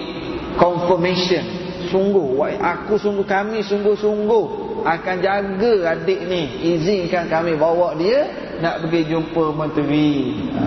confirmation. 0.58 1.44
Sungguh 1.90 2.40
aku 2.62 2.96
sungguh 2.96 3.26
kami 3.26 3.66
sungguh-sungguh 3.66 4.46
akan 4.86 5.16
jaga 5.20 5.74
adik 5.98 6.24
ni. 6.30 6.72
Izinkan 6.78 7.28
kami 7.28 7.58
bawa 7.58 7.98
dia 7.98 8.30
nak 8.62 8.86
pergi 8.86 9.12
jumpa 9.12 9.44
menteri. 9.58 10.12
Ha. 10.56 10.66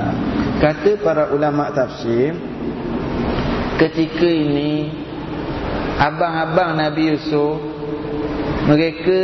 kata 0.64 0.96
para 1.02 1.28
ulama 1.34 1.68
tafsir 1.74 2.34
ketika 3.76 4.24
ini 4.26 4.88
abang-abang 5.98 6.78
Nabi 6.78 7.14
Yusuf 7.14 7.58
mereka 8.64 9.20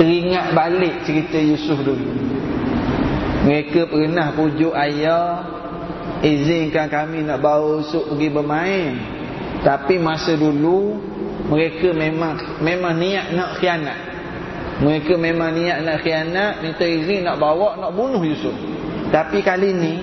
teringat 0.00 0.56
balik 0.56 1.04
cerita 1.04 1.36
Yusuf 1.36 1.78
dulu. 1.84 2.10
Mereka 3.46 3.92
pernah 3.92 4.34
pujuk 4.34 4.74
ayah 4.74 5.55
izinkan 6.24 6.88
kami 6.88 7.24
nak 7.26 7.42
bawa 7.42 7.80
Yusuf 7.80 8.08
pergi 8.12 8.28
bermain. 8.32 8.92
Tapi 9.60 9.98
masa 9.98 10.36
dulu 10.38 10.96
mereka 11.50 11.90
memang 11.92 12.60
memang 12.62 12.94
niat 12.96 13.34
nak 13.34 13.58
khianat. 13.58 13.98
Mereka 14.80 15.16
memang 15.16 15.56
niat 15.56 15.82
nak 15.82 16.04
khianat 16.04 16.60
minta 16.60 16.84
izin 16.84 17.24
nak 17.24 17.40
bawa 17.40 17.76
nak 17.80 17.92
bunuh 17.92 18.22
Yusuf. 18.22 18.54
Tapi 19.10 19.40
kali 19.42 19.70
ni 19.72 19.94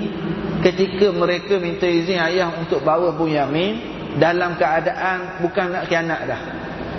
ketika 0.61 1.13
mereka 1.13 1.57
minta 1.61 1.85
izin 1.85 2.19
ayah 2.19 2.51
untuk 2.57 2.81
bawa 2.81 3.13
Bunyamin 3.13 3.93
dalam 4.17 4.57
keadaan 4.57 5.41
bukan 5.41 5.73
nak 5.73 5.83
khianat 5.89 6.21
dah. 6.27 6.41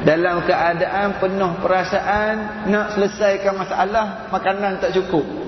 Dalam 0.05 0.45
keadaan 0.45 1.17
penuh 1.17 1.53
perasaan 1.65 2.69
nak 2.69 2.93
selesaikan 2.93 3.57
masalah 3.57 4.29
makanan 4.29 4.77
tak 4.77 4.93
cukup 4.93 5.44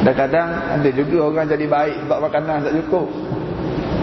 kadang-kadang 0.00 0.48
ada 0.80 0.88
juga 0.90 1.16
orang 1.28 1.46
jadi 1.48 1.66
baik 1.68 1.96
sebab 2.04 2.18
makanan 2.24 2.56
tak 2.64 2.74
cukup 2.84 3.08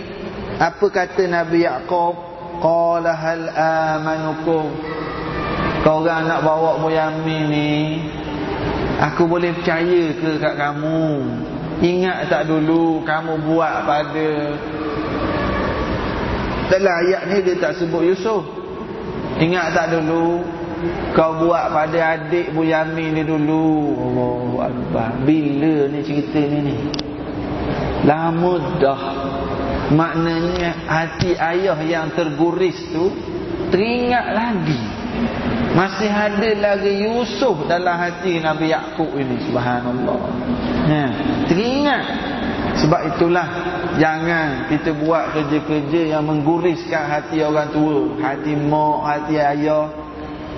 apa 0.61 0.85
kata 0.93 1.25
Nabi 1.25 1.65
Yaakob? 1.65 2.31
qala 2.61 3.17
hal 3.17 3.49
amanukum 3.57 4.69
kau 5.81 6.05
orang 6.05 6.29
nak 6.29 6.45
bawa 6.45 6.77
Muyamin 6.77 7.43
ni 7.49 7.73
aku 9.01 9.25
boleh 9.25 9.49
percaya 9.57 10.13
ke 10.13 10.37
kat 10.37 10.55
kamu 10.61 11.25
ingat 11.81 12.29
tak 12.29 12.45
dulu 12.45 13.01
kamu 13.03 13.33
buat 13.49 13.73
pada 13.89 14.29
dalam 16.71 16.93
ayat 17.03 17.21
ni 17.27 17.37
dia 17.43 17.59
tak 17.59 17.81
sebut 17.81 18.05
Yusuf 18.05 18.45
ingat 19.41 19.73
tak 19.73 19.97
dulu 19.97 20.45
kau 21.11 21.45
buat 21.45 21.69
pada 21.69 22.17
adik 22.17 22.55
Bu 22.55 22.65
Yamin 22.65 23.21
ni 23.21 23.23
dulu? 23.25 23.93
Allah 23.93 24.71
Akbar. 24.71 25.09
Bila 25.27 25.91
ni 25.91 25.99
cerita 26.01 26.41
ni 26.41 26.59
ni? 26.71 26.75
Lama 28.07 28.57
dah. 28.81 29.03
Maknanya 29.91 30.87
hati 30.87 31.35
ayah 31.35 31.77
yang 31.83 32.15
terguris 32.15 32.79
tu 32.95 33.11
teringat 33.69 34.25
lagi. 34.31 34.81
Masih 35.75 36.09
ada 36.09 36.49
lagi 36.55 37.03
Yusuf 37.03 37.67
dalam 37.67 37.95
hati 37.99 38.39
Nabi 38.39 38.71
Yaakob 38.71 39.11
ini 39.19 39.37
subhanallah 39.45 40.19
ha, 40.91 41.03
teringat. 41.47 42.03
Sebab 42.71 43.01
itulah 43.15 43.47
jangan 43.99 44.67
kita 44.71 44.95
buat 44.95 45.35
kerja-kerja 45.35 46.17
yang 46.17 46.23
mengguriskan 46.27 47.07
hati 47.07 47.39
orang 47.43 47.71
tua. 47.71 48.19
Hati 48.19 48.51
mak, 48.55 48.99
hati 49.07 49.35
ayah. 49.39 49.87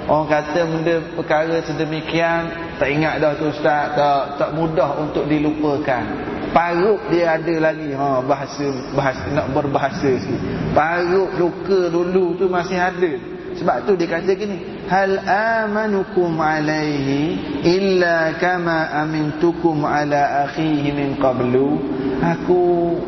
Orang 0.04 0.28
kata 0.28 0.68
benda 0.68 1.00
perkara 1.16 1.64
sedemikian 1.64 2.52
Tak 2.76 2.92
ingat 2.92 3.24
dah 3.24 3.40
tu 3.40 3.48
ustaz 3.48 3.96
Tak, 3.96 4.36
tak 4.36 4.50
mudah 4.52 5.00
untuk 5.00 5.24
dilupakan. 5.32 6.04
Parut 6.52 7.00
dia 7.08 7.40
ada 7.40 7.72
lagi. 7.72 7.96
Ha, 7.96 8.20
bahasa, 8.20 8.68
bahasa 8.94 9.24
Nak 9.32 9.48
berbahasa 9.56 10.12
sikit. 10.20 10.42
Parut 10.76 11.32
luka 11.40 11.88
dulu 11.88 12.36
tu 12.36 12.52
masih 12.52 12.78
ada. 12.78 13.12
Sebab 13.56 13.88
tu 13.88 13.96
dia 13.96 14.10
kata 14.10 14.34
gini 14.34 14.73
Hal 14.84 15.16
amanukum 15.24 16.36
alaihi 16.36 17.40
Illa 17.64 18.36
kama 18.36 18.92
amintukum 18.92 19.88
ala 19.88 20.48
akhihi 20.48 20.92
min 20.92 21.16
qablu? 21.16 21.80
Aku 22.20 23.00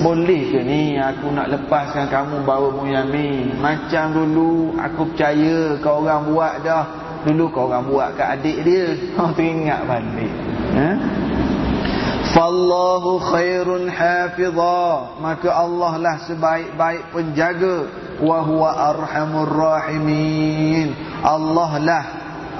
boleh 0.00 0.42
ke 0.48 0.60
ni? 0.64 0.96
Aku 0.96 1.28
nak 1.28 1.52
lepaskan 1.52 2.08
kamu 2.08 2.40
bawa 2.48 2.72
Muyamin 2.72 3.60
Macam 3.60 4.16
dulu 4.16 4.80
aku 4.80 5.12
percaya 5.12 5.76
kau 5.84 6.00
orang 6.00 6.32
buat 6.32 6.54
dah. 6.64 6.84
Dulu 7.28 7.52
kau 7.52 7.68
orang 7.68 7.84
buat 7.84 8.08
kat 8.16 8.40
adik 8.40 8.64
dia. 8.64 8.96
Kau 9.12 9.28
teringat 9.36 9.84
balik. 9.84 10.32
Ha? 10.72 10.90
Fallahu 12.32 13.20
khairun 13.28 13.92
hafizah. 13.92 15.20
Maka 15.20 15.52
Allah 15.52 15.92
lah 16.00 16.16
sebaik-baik 16.24 17.12
penjaga 17.12 18.08
Wahuwa 18.20 18.92
arhamur 18.92 19.48
rahimin. 19.48 20.92
Allah 21.24 21.72
lah. 21.80 22.04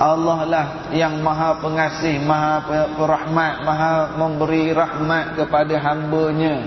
Allah 0.00 0.40
lah 0.48 0.66
yang 0.96 1.20
maha 1.20 1.60
pengasih, 1.60 2.24
maha 2.24 2.64
perahmat, 2.96 3.54
maha 3.68 4.16
memberi 4.16 4.72
rahmat 4.72 5.36
kepada 5.36 5.76
hambanya. 5.76 6.64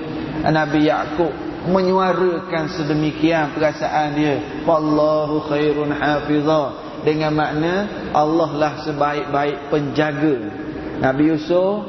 Nabi 0.54 0.86
Yaakob 0.86 1.34
menyuarakan 1.66 2.70
sedemikian 2.78 3.58
perasaan 3.58 4.14
dia. 4.14 4.38
Wallahu 4.70 5.50
khairun 5.50 5.90
hafizah. 5.98 6.86
Dengan 7.04 7.36
makna 7.36 7.74
Allah 8.16 8.50
lah 8.54 8.74
sebaik-baik 8.86 9.68
penjaga. 9.68 10.38
Nabi 11.04 11.36
Yusuf 11.36 11.84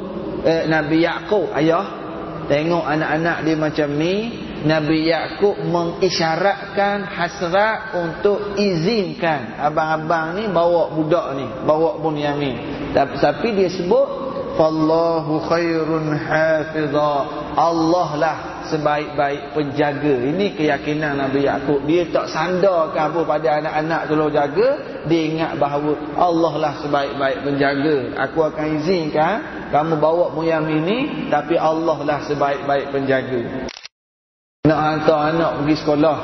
eh, 0.49 0.65
Nabi 0.65 1.05
Yaakob 1.05 1.53
ayah. 1.55 2.03
Tengok 2.45 2.85
anak-anak 2.85 3.37
dia 3.49 3.57
macam 3.57 3.89
ni 3.97 4.44
Nabi 4.65 5.13
Yaakob 5.13 5.61
mengisyaratkan 5.61 7.05
hasrat 7.05 8.01
untuk 8.01 8.57
izinkan. 8.57 9.61
Abang-abang 9.61 10.41
ni 10.41 10.49
bawa 10.49 10.89
budak 10.89 11.37
ni 11.37 11.45
bawa 11.69 12.01
Bunyamin. 12.01 12.89
Tapi, 12.97 13.53
dia 13.53 13.69
sebut 13.69 14.25
Fallahu 14.55 15.43
khairun 15.51 16.15
hafizah. 16.15 17.43
Allah 17.59 18.09
lah 18.15 18.37
sebaik-baik 18.71 19.51
penjaga. 19.51 20.15
Ini 20.31 20.55
keyakinan 20.55 21.19
Nabi 21.19 21.47
Yaakob 21.47 21.83
Dia 21.87 22.07
tak 22.11 22.31
sandarkan 22.31 23.11
apa 23.15 23.21
pada 23.27 23.49
anak-anak 23.63 24.01
tolong 24.07 24.31
jaga. 24.31 24.69
Dia 25.11 25.23
ingat 25.27 25.53
bahawa 25.59 25.93
Allah 26.15 26.55
lah 26.57 26.75
sebaik-baik 26.87 27.39
penjaga. 27.43 27.97
Aku 28.31 28.47
akan 28.47 28.67
izinkan 28.79 29.35
Kamu 29.75 29.99
bawa 29.99 30.31
muyam 30.33 30.71
ini 30.71 31.29
Tapi 31.29 31.59
Allah 31.59 31.99
lah 32.07 32.19
sebaik-baik 32.27 32.95
penjaga 32.95 33.74
Nak 34.65 34.81
hantar 34.81 35.37
anak 35.37 35.51
pergi 35.61 35.77
sekolah 35.77 36.19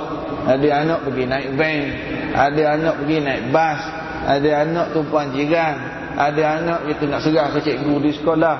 Ada 0.48 0.68
anak 0.80 1.00
pergi 1.04 1.24
naik 1.28 1.48
van 1.60 1.84
Ada 2.32 2.62
anak 2.80 2.94
pergi 3.04 3.16
naik 3.20 3.42
bas 3.52 3.80
Ada 4.24 4.50
anak 4.64 4.86
tumpuan 4.96 5.28
jiran 5.36 6.00
ada 6.20 6.60
anak 6.60 6.80
kita 6.90 7.02
nak 7.08 7.20
serah 7.24 7.48
ke 7.54 7.58
cikgu 7.64 7.94
di 8.02 8.10
sekolah. 8.12 8.56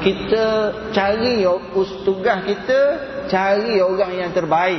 Kita 0.00 0.44
cari 0.94 1.42
tugas 2.06 2.38
kita 2.46 2.78
cari 3.26 3.82
orang 3.82 4.14
yang 4.14 4.30
terbaik 4.30 4.78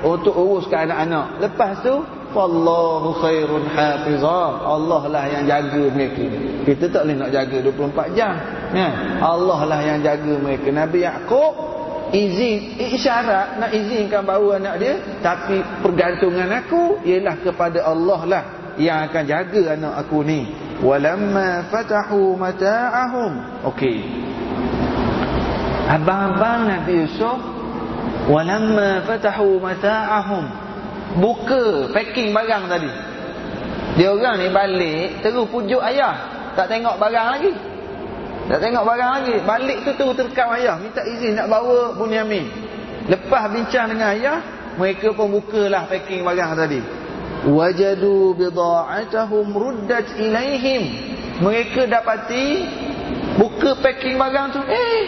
untuk 0.00 0.32
uruskan 0.32 0.88
anak-anak. 0.88 1.44
Lepas 1.44 1.84
tu 1.84 1.94
wallahu 2.32 3.20
khairun 3.20 3.68
hafizah. 3.68 4.64
Allah 4.64 5.02
lah 5.12 5.24
yang 5.28 5.44
jaga 5.44 5.82
mereka. 5.92 6.24
Kita 6.64 6.84
tak 6.88 7.04
boleh 7.04 7.16
nak 7.20 7.30
jaga 7.36 7.56
24 7.60 8.16
jam. 8.18 8.34
Ya. 8.72 8.88
Allah 9.20 9.60
lah 9.68 9.80
yang 9.84 10.00
jaga 10.00 10.34
mereka. 10.40 10.72
Nabi 10.72 11.04
Yaakob 11.04 11.52
izin 12.12 12.80
isyarat 12.80 13.60
nak 13.60 13.70
izinkan 13.74 14.24
bawa 14.24 14.56
anak 14.56 14.74
dia 14.80 14.94
tapi 15.20 15.60
pergantungan 15.84 16.48
aku 16.48 17.02
ialah 17.04 17.36
kepada 17.44 17.84
Allah 17.84 18.20
lah 18.24 18.44
yang 18.78 19.10
akan 19.10 19.24
jaga 19.26 19.62
anak 19.74 19.94
aku 20.06 20.22
ni. 20.22 20.46
Walamma 20.78 21.66
fatahu 21.74 22.38
mata'ahum. 22.38 23.62
Okey. 23.66 23.98
Abang-abang 25.90 26.70
Nabi 26.70 27.02
Yusuf 27.02 27.38
walamma 28.30 29.02
fatahu 29.02 29.58
mata'ahum. 29.58 30.44
Buka 31.18 31.90
packing 31.90 32.30
barang 32.30 32.70
tadi. 32.70 32.90
Dia 33.98 34.14
orang 34.14 34.38
ni 34.38 34.48
balik 34.54 35.26
terus 35.26 35.50
pujuk 35.50 35.82
ayah. 35.82 36.14
Tak 36.54 36.70
tengok 36.70 37.02
barang 37.02 37.26
lagi 37.34 37.50
tak 38.48 38.64
tengok 38.64 38.80
barang 38.80 39.10
lagi 39.20 39.36
balik 39.44 39.84
tu 39.84 39.92
terus 39.92 40.16
terkam 40.16 40.48
ayah. 40.56 40.80
Minta 40.80 41.04
izin 41.04 41.36
nak 41.36 41.52
bawa 41.52 41.92
Bunyamin. 42.00 42.48
Lepas 43.04 43.52
bincang 43.52 43.92
dengan 43.92 44.16
ayah 44.16 44.40
mereka 44.80 45.12
pun 45.12 45.28
bukalah 45.36 45.84
packing 45.84 46.24
barang 46.24 46.56
tadi. 46.56 46.80
Wajadu 47.44 48.32
bida'atahum 48.40 49.52
ruddat 49.52 50.16
ilaihim. 50.16 50.82
Mereka 51.44 51.92
dapati 51.92 52.64
buka 53.36 53.84
packing 53.84 54.16
barang 54.16 54.56
tu 54.56 54.64
eh 54.64 54.98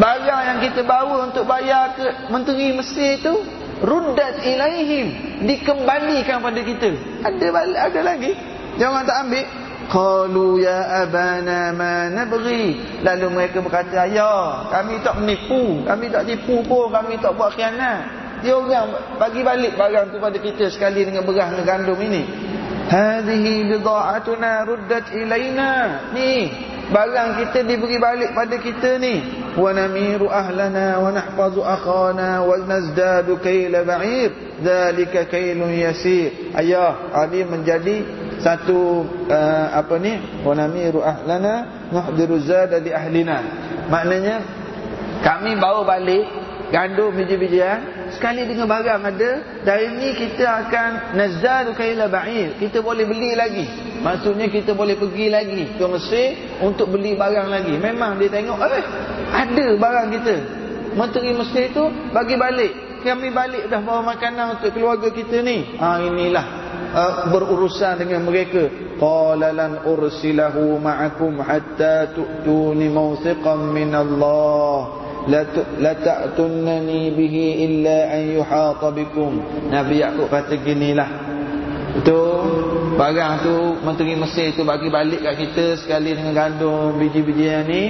barang 0.00 0.42
yang 0.48 0.58
kita 0.64 0.80
bawa 0.86 1.28
untuk 1.28 1.44
bayar 1.44 1.92
ke 1.92 2.32
menteri 2.32 2.72
Mesir 2.72 3.20
tu 3.20 3.36
ruddat 3.84 4.40
ilaihim. 4.40 5.06
Dikembalikan 5.44 6.40
pada 6.40 6.60
kita. 6.64 6.88
Ada 7.20 7.46
ada 7.84 8.00
lagi. 8.00 8.32
Jangan 8.80 9.04
tak 9.04 9.28
ambil 9.28 9.44
qalu 9.90 10.62
ya 10.62 11.04
abana 11.04 11.74
ma 11.74 12.06
nabghi. 12.06 13.02
Lalu 13.02 13.26
mereka 13.34 13.58
berkata 13.58 14.06
ayah 14.06 14.70
kami 14.70 15.02
tak 15.02 15.18
menipu 15.18 15.82
kami 15.82 16.06
tak 16.08 16.30
tipu 16.30 16.62
pun 16.64 16.88
kami 16.94 17.18
tak 17.18 17.34
buat 17.34 17.52
khianat. 17.58 18.20
Dia 18.40 18.56
orang 18.56 19.20
bagi 19.20 19.44
balik 19.44 19.76
barang 19.76 20.16
tu 20.16 20.18
pada 20.22 20.38
kita 20.40 20.72
sekali 20.72 21.04
dengan 21.04 21.28
beras 21.28 21.52
dengan 21.52 21.66
gandum 21.66 22.00
ini. 22.00 22.24
Hadhihi 22.88 23.68
bidha'atuna 23.68 24.64
ruddat 24.64 25.12
ilaina. 25.12 25.72
Ni 26.16 26.48
barang 26.88 27.36
kita 27.44 27.68
diberi 27.68 28.00
balik 28.00 28.32
pada 28.32 28.56
kita 28.56 28.96
ni. 28.96 29.20
Wa 29.54 29.76
namiru 29.76 30.32
ahlana 30.32 31.04
wa 31.04 31.12
nahfazu 31.12 31.60
akhana 31.60 32.40
wa 32.40 32.56
nazdadu 32.64 33.36
kayla 33.44 33.84
ba'ir. 33.84 34.32
Dhalika 34.64 35.28
kaylun 35.28 35.76
yasir. 35.76 36.56
Ayah 36.56 37.12
ini 37.28 37.44
menjadi 37.44 37.96
satu 38.40 39.04
uh, 39.28 39.66
apa 39.76 39.94
ni? 40.00 40.16
Wa 40.40 40.56
namiru 40.56 41.04
ahlana 41.04 41.88
nuhdiru 41.92 42.40
zada 42.40 42.80
di 42.80 42.90
ahlina. 42.92 43.44
Maknanya 43.92 44.36
kami 45.20 45.56
bawa 45.60 45.84
balik 45.84 46.24
gandum 46.72 47.12
biji-bijian 47.12 48.10
sekali 48.14 48.46
dengan 48.46 48.70
barang 48.70 49.02
ada 49.02 49.30
dari 49.66 49.90
ni 49.94 50.14
kita 50.16 50.66
akan 50.66 51.18
nazadu 51.18 51.76
kaila 51.76 52.08
ba'ir. 52.08 52.56
Kita 52.56 52.80
boleh 52.80 53.04
beli 53.04 53.36
lagi. 53.36 53.66
Maksudnya 54.00 54.48
kita 54.48 54.72
boleh 54.72 54.96
pergi 54.96 55.28
lagi 55.28 55.76
ke 55.76 55.84
Mesir 55.84 56.28
untuk 56.64 56.88
beli 56.94 57.18
barang 57.18 57.48
lagi. 57.52 57.74
Memang 57.76 58.16
dia 58.16 58.32
tengok 58.32 58.58
eh 58.64 58.84
ada 59.34 59.66
barang 59.76 60.08
kita. 60.16 60.36
Menteri 60.96 61.30
Mesir 61.36 61.68
itu 61.70 61.84
bagi 62.10 62.34
balik. 62.40 62.72
Kami 63.00 63.32
balik 63.32 63.72
dah 63.72 63.80
bawa 63.80 64.12
makanan 64.12 64.60
untuk 64.60 64.76
keluarga 64.76 65.08
kita 65.08 65.40
ni. 65.40 65.76
Ha 65.80 66.04
inilah 66.04 66.69
uh, 66.92 67.30
berurusan 67.30 68.02
dengan 68.02 68.26
mereka. 68.26 68.68
Qala 69.00 69.54
lan 69.54 69.86
ursilahu 69.86 70.76
ma'akum 70.76 71.40
hatta 71.40 72.12
tu'tuni 72.12 72.92
mawthiqan 72.92 73.72
min 73.72 73.94
Allah 73.96 75.00
la 75.80 75.94
ta'tunni 75.94 77.12
bihi 77.12 77.44
illa 77.64 78.12
an 78.12 78.22
yuhata 78.34 78.88
bikum. 78.92 79.40
Nabi 79.68 80.02
Yakub 80.02 80.28
kata 80.28 80.54
ginilah. 80.60 81.10
Betul 81.90 82.70
Barang 82.94 83.42
tu 83.42 83.82
Menteri 83.82 84.14
Mesir 84.14 84.54
tu 84.54 84.62
bagi 84.62 84.86
balik 84.86 85.26
kat 85.26 85.34
kita 85.42 85.66
Sekali 85.74 86.14
dengan 86.14 86.36
gandum 86.36 86.94
biji-bijian 87.02 87.66
ni 87.66 87.82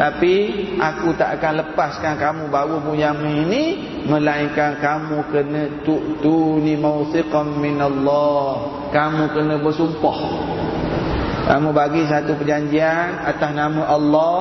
Tapi 0.00 0.34
Aku 0.80 1.12
tak 1.20 1.36
akan 1.36 1.60
lepaskan 1.60 2.16
kamu 2.16 2.48
bawa 2.48 2.80
Bunyamin 2.80 3.44
ini 3.44 3.64
Melainkan 4.08 4.80
kamu 4.80 5.28
kena 5.28 5.84
Tu'tuni 5.84 6.80
mawthiqam 6.80 7.60
minallah. 7.60 8.88
Kamu 8.88 9.28
kena 9.36 9.60
bersumpah. 9.60 10.18
Kamu 11.52 11.68
bagi 11.76 12.08
satu 12.08 12.32
perjanjian 12.40 13.28
Atas 13.28 13.52
nama 13.52 13.92
Allah 13.92 14.36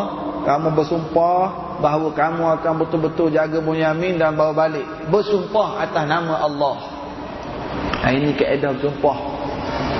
Kamu 0.48 0.72
bersumpah 0.80 1.68
bahawa 1.80 2.12
kamu 2.12 2.44
akan 2.60 2.74
betul-betul 2.84 3.32
jaga 3.32 3.64
Bunyamin 3.64 4.20
dan 4.20 4.36
bawa 4.36 4.52
balik. 4.52 4.84
Bersumpah 5.08 5.80
atas 5.80 6.04
nama 6.12 6.44
Allah. 6.44 6.76
Ini 8.04 8.36
keadaan 8.36 8.80
bersumpah. 8.80 9.18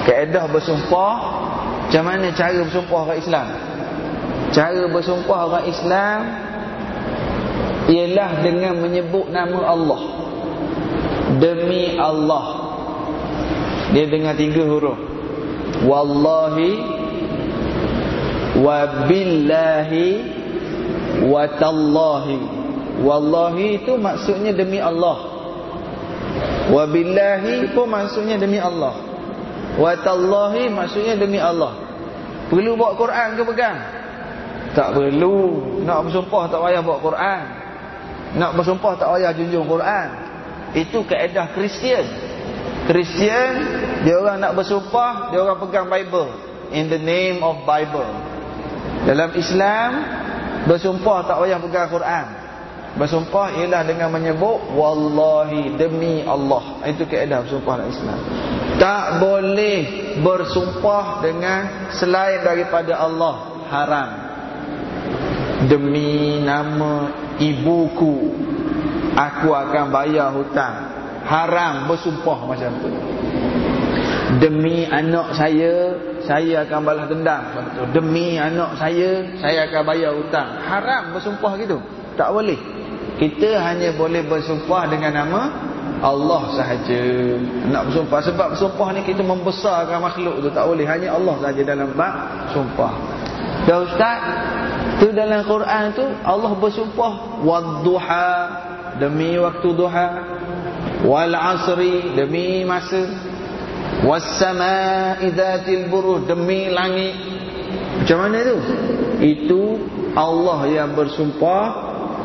Keadaan 0.04 0.48
bersumpah 0.52 1.14
macam 1.90 2.06
mana 2.06 2.30
cara 2.38 2.62
bersumpah 2.62 3.00
orang 3.02 3.18
Islam 3.18 3.48
cara 4.54 4.90
bersumpah 4.90 5.40
orang 5.46 5.66
Islam 5.70 6.20
ialah 7.90 8.32
dengan 8.46 8.74
menyebut 8.82 9.30
nama 9.34 9.60
Allah. 9.66 10.02
Demi 11.42 11.98
Allah. 11.98 12.46
Dia 13.94 14.06
dengan 14.06 14.38
tiga 14.38 14.66
huruf. 14.66 14.98
Wallahi 15.86 16.72
wabillahi 18.60 20.08
watallahi 21.30 22.38
wallahi 23.02 23.66
itu 23.82 23.94
maksudnya 23.98 24.54
demi 24.54 24.78
Allah. 24.78 25.18
Wabillahi 26.70 27.74
pun 27.74 27.90
maksudnya 27.90 28.38
demi 28.38 28.62
Allah. 28.62 28.94
Watallahi 29.82 30.70
maksudnya 30.70 31.18
demi 31.18 31.42
Allah. 31.42 31.74
Perlu 32.50 32.78
bawa 32.78 32.94
Quran 32.98 33.38
ke 33.38 33.44
pegang 33.46 33.99
tak 34.78 34.94
perlu 34.94 35.38
nak 35.84 36.06
bersumpah 36.06 36.44
tak 36.50 36.60
payah 36.62 36.82
bawa 36.82 37.00
Quran 37.02 37.44
nak 38.38 38.52
bersumpah 38.54 38.94
tak 38.98 39.08
payah 39.16 39.32
junjung 39.34 39.66
Quran 39.66 40.08
itu 40.78 40.98
kaedah 41.06 41.50
Kristian 41.58 42.06
Kristian 42.86 43.54
dia 44.06 44.16
orang 44.18 44.38
nak 44.42 44.54
bersumpah 44.54 45.34
dia 45.34 45.42
orang 45.42 45.58
pegang 45.58 45.88
Bible 45.90 46.30
in 46.70 46.90
the 46.90 47.02
name 47.02 47.42
of 47.42 47.66
Bible 47.66 48.08
dalam 49.06 49.34
Islam 49.34 50.20
Bersumpah 50.68 51.24
tak 51.24 51.40
payah 51.40 51.60
pegang 51.62 51.88
Quran. 51.88 52.26
Bersumpah 52.98 53.54
ialah 53.56 53.86
dengan 53.86 54.12
menyebut 54.12 54.76
wallahi 54.76 55.78
demi 55.78 56.26
Allah. 56.26 56.84
Itu 56.84 57.06
kaedah 57.06 57.46
bersumpah 57.46 57.74
dalam 57.80 57.90
Islam. 57.94 58.20
Tak 58.82 59.06
boleh 59.24 59.82
bersumpah 60.20 61.24
dengan 61.24 61.90
selain 61.96 62.44
daripada 62.44 62.98
Allah. 63.00 63.36
Haram. 63.70 64.10
Demi 65.68 66.40
nama 66.40 67.12
ibuku 67.36 68.32
aku 69.12 69.52
akan 69.52 69.92
bayar 69.92 70.32
hutang. 70.32 70.76
Haram 71.28 71.92
bersumpah 71.92 72.48
macam 72.48 72.72
tu. 72.80 72.90
Demi 74.40 74.88
anak 74.88 75.36
saya 75.36 76.00
saya 76.24 76.64
akan 76.64 76.80
balas 76.86 77.06
dendam. 77.12 77.44
Demi 77.92 78.40
anak 78.40 78.80
saya 78.80 79.26
saya 79.42 79.68
akan 79.68 79.82
bayar 79.84 80.16
hutang. 80.16 80.48
Haram 80.64 81.12
bersumpah 81.18 81.58
gitu. 81.60 81.82
Tak 82.16 82.32
boleh. 82.32 82.58
Kita 83.20 83.60
hanya 83.60 83.92
boleh 83.98 84.24
bersumpah 84.24 84.88
dengan 84.88 85.12
nama 85.12 85.42
Allah 86.00 86.56
sahaja. 86.56 87.02
Nak 87.68 87.92
bersumpah 87.92 88.20
sebab 88.24 88.48
bersumpah 88.56 88.96
ni 88.96 89.04
kita 89.04 89.26
membesarkan 89.26 90.00
makhluk 90.00 90.40
tu. 90.40 90.50
Tak 90.54 90.64
boleh. 90.64 90.88
Hanya 90.88 91.20
Allah 91.20 91.36
sahaja 91.44 91.62
dalam 91.68 91.92
bab 91.98 92.48
sumpah. 92.56 92.94
Dah 93.68 93.84
ustaz 93.84 94.20
tu 95.00 95.08
dalam 95.16 95.42
Quran 95.48 95.84
tu 95.96 96.06
Allah 96.22 96.52
bersumpah 96.60 97.42
wadduha 97.42 98.30
demi 99.00 99.40
waktu 99.40 99.70
duha. 99.74 100.08
Wal 101.08 101.34
asri 101.34 102.14
demi 102.14 102.68
masa. 102.68 103.08
Was-samaa'i 104.04 105.32
dzatil 105.32 105.88
buruj 105.92 106.28
demi 106.28 106.72
langit. 106.72 107.16
Macam 108.04 108.28
mana 108.28 108.38
tu? 108.44 108.58
Itu 109.24 109.62
Allah 110.16 110.60
yang 110.68 110.96
bersumpah. 110.96 111.64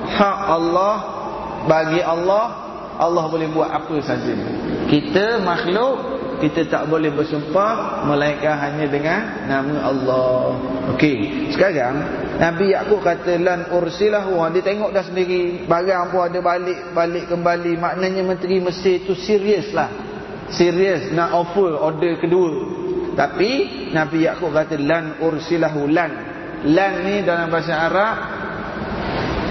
Hak 0.04 0.38
Allah 0.52 0.94
bagi 1.64 1.98
Allah 2.04 2.64
Allah 2.94 3.26
boleh 3.26 3.50
buat 3.50 3.70
apa 3.70 3.96
saja. 4.04 4.34
Kita 4.86 5.42
makhluk 5.42 6.23
kita 6.44 6.68
tak 6.68 6.92
boleh 6.92 7.08
bersumpah 7.08 8.04
melainkan 8.04 8.52
hanya 8.60 8.84
dengan 8.84 9.20
nama 9.48 9.88
Allah. 9.88 10.60
Okey 10.92 11.48
sekarang 11.56 12.04
Nabi 12.36 12.76
Yakub 12.76 13.00
kata 13.00 13.40
lan 13.40 13.72
ursilahu. 13.72 14.36
Dia 14.52 14.60
tengok 14.60 14.90
dah 14.92 15.04
sendiri. 15.06 15.64
Barang 15.64 16.12
pun 16.12 16.28
ada 16.28 16.38
balik 16.44 16.92
balik 16.92 17.32
kembali. 17.32 17.80
Maknanya 17.80 18.22
menteri 18.26 18.60
Mesir 18.60 19.08
tu 19.08 19.16
serius 19.16 19.72
lah. 19.72 19.88
Serius 20.52 21.08
nak 21.16 21.32
offer 21.32 21.72
order 21.78 22.20
kedua. 22.20 22.52
Tapi 23.16 23.90
Nabi 23.94 24.26
Yaakob 24.28 24.52
kata 24.52 24.76
lan 24.76 25.22
ursilahu 25.22 25.88
lan. 25.88 26.10
Lan 26.68 26.92
ni 27.06 27.24
dalam 27.24 27.48
bahasa 27.48 27.72
Arab 27.88 28.14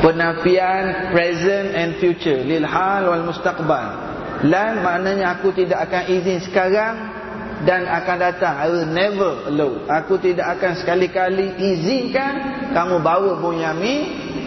penafian 0.03 1.15
present 1.15 1.67
and 1.73 1.89
future. 1.97 2.43
Lil 2.43 2.67
hal 2.67 3.07
wal 3.09 3.25
mustaqbal 3.25 4.12
lan 4.43 4.83
maknanya 4.83 5.39
aku 5.39 5.55
tidak 5.55 5.87
akan 5.87 6.03
izin 6.11 6.39
sekarang 6.43 6.95
dan 7.63 7.87
akan 7.87 8.17
datang. 8.19 8.55
I 8.59 8.67
will 8.67 8.89
never 8.91 9.47
allow 9.47 9.71
aku 9.87 10.19
tidak 10.19 10.59
akan 10.59 10.75
sekali-kali 10.75 11.55
izinkan 11.57 12.33
kamu 12.75 12.99
bawa 12.99 13.39
Bunyamin 13.39 13.99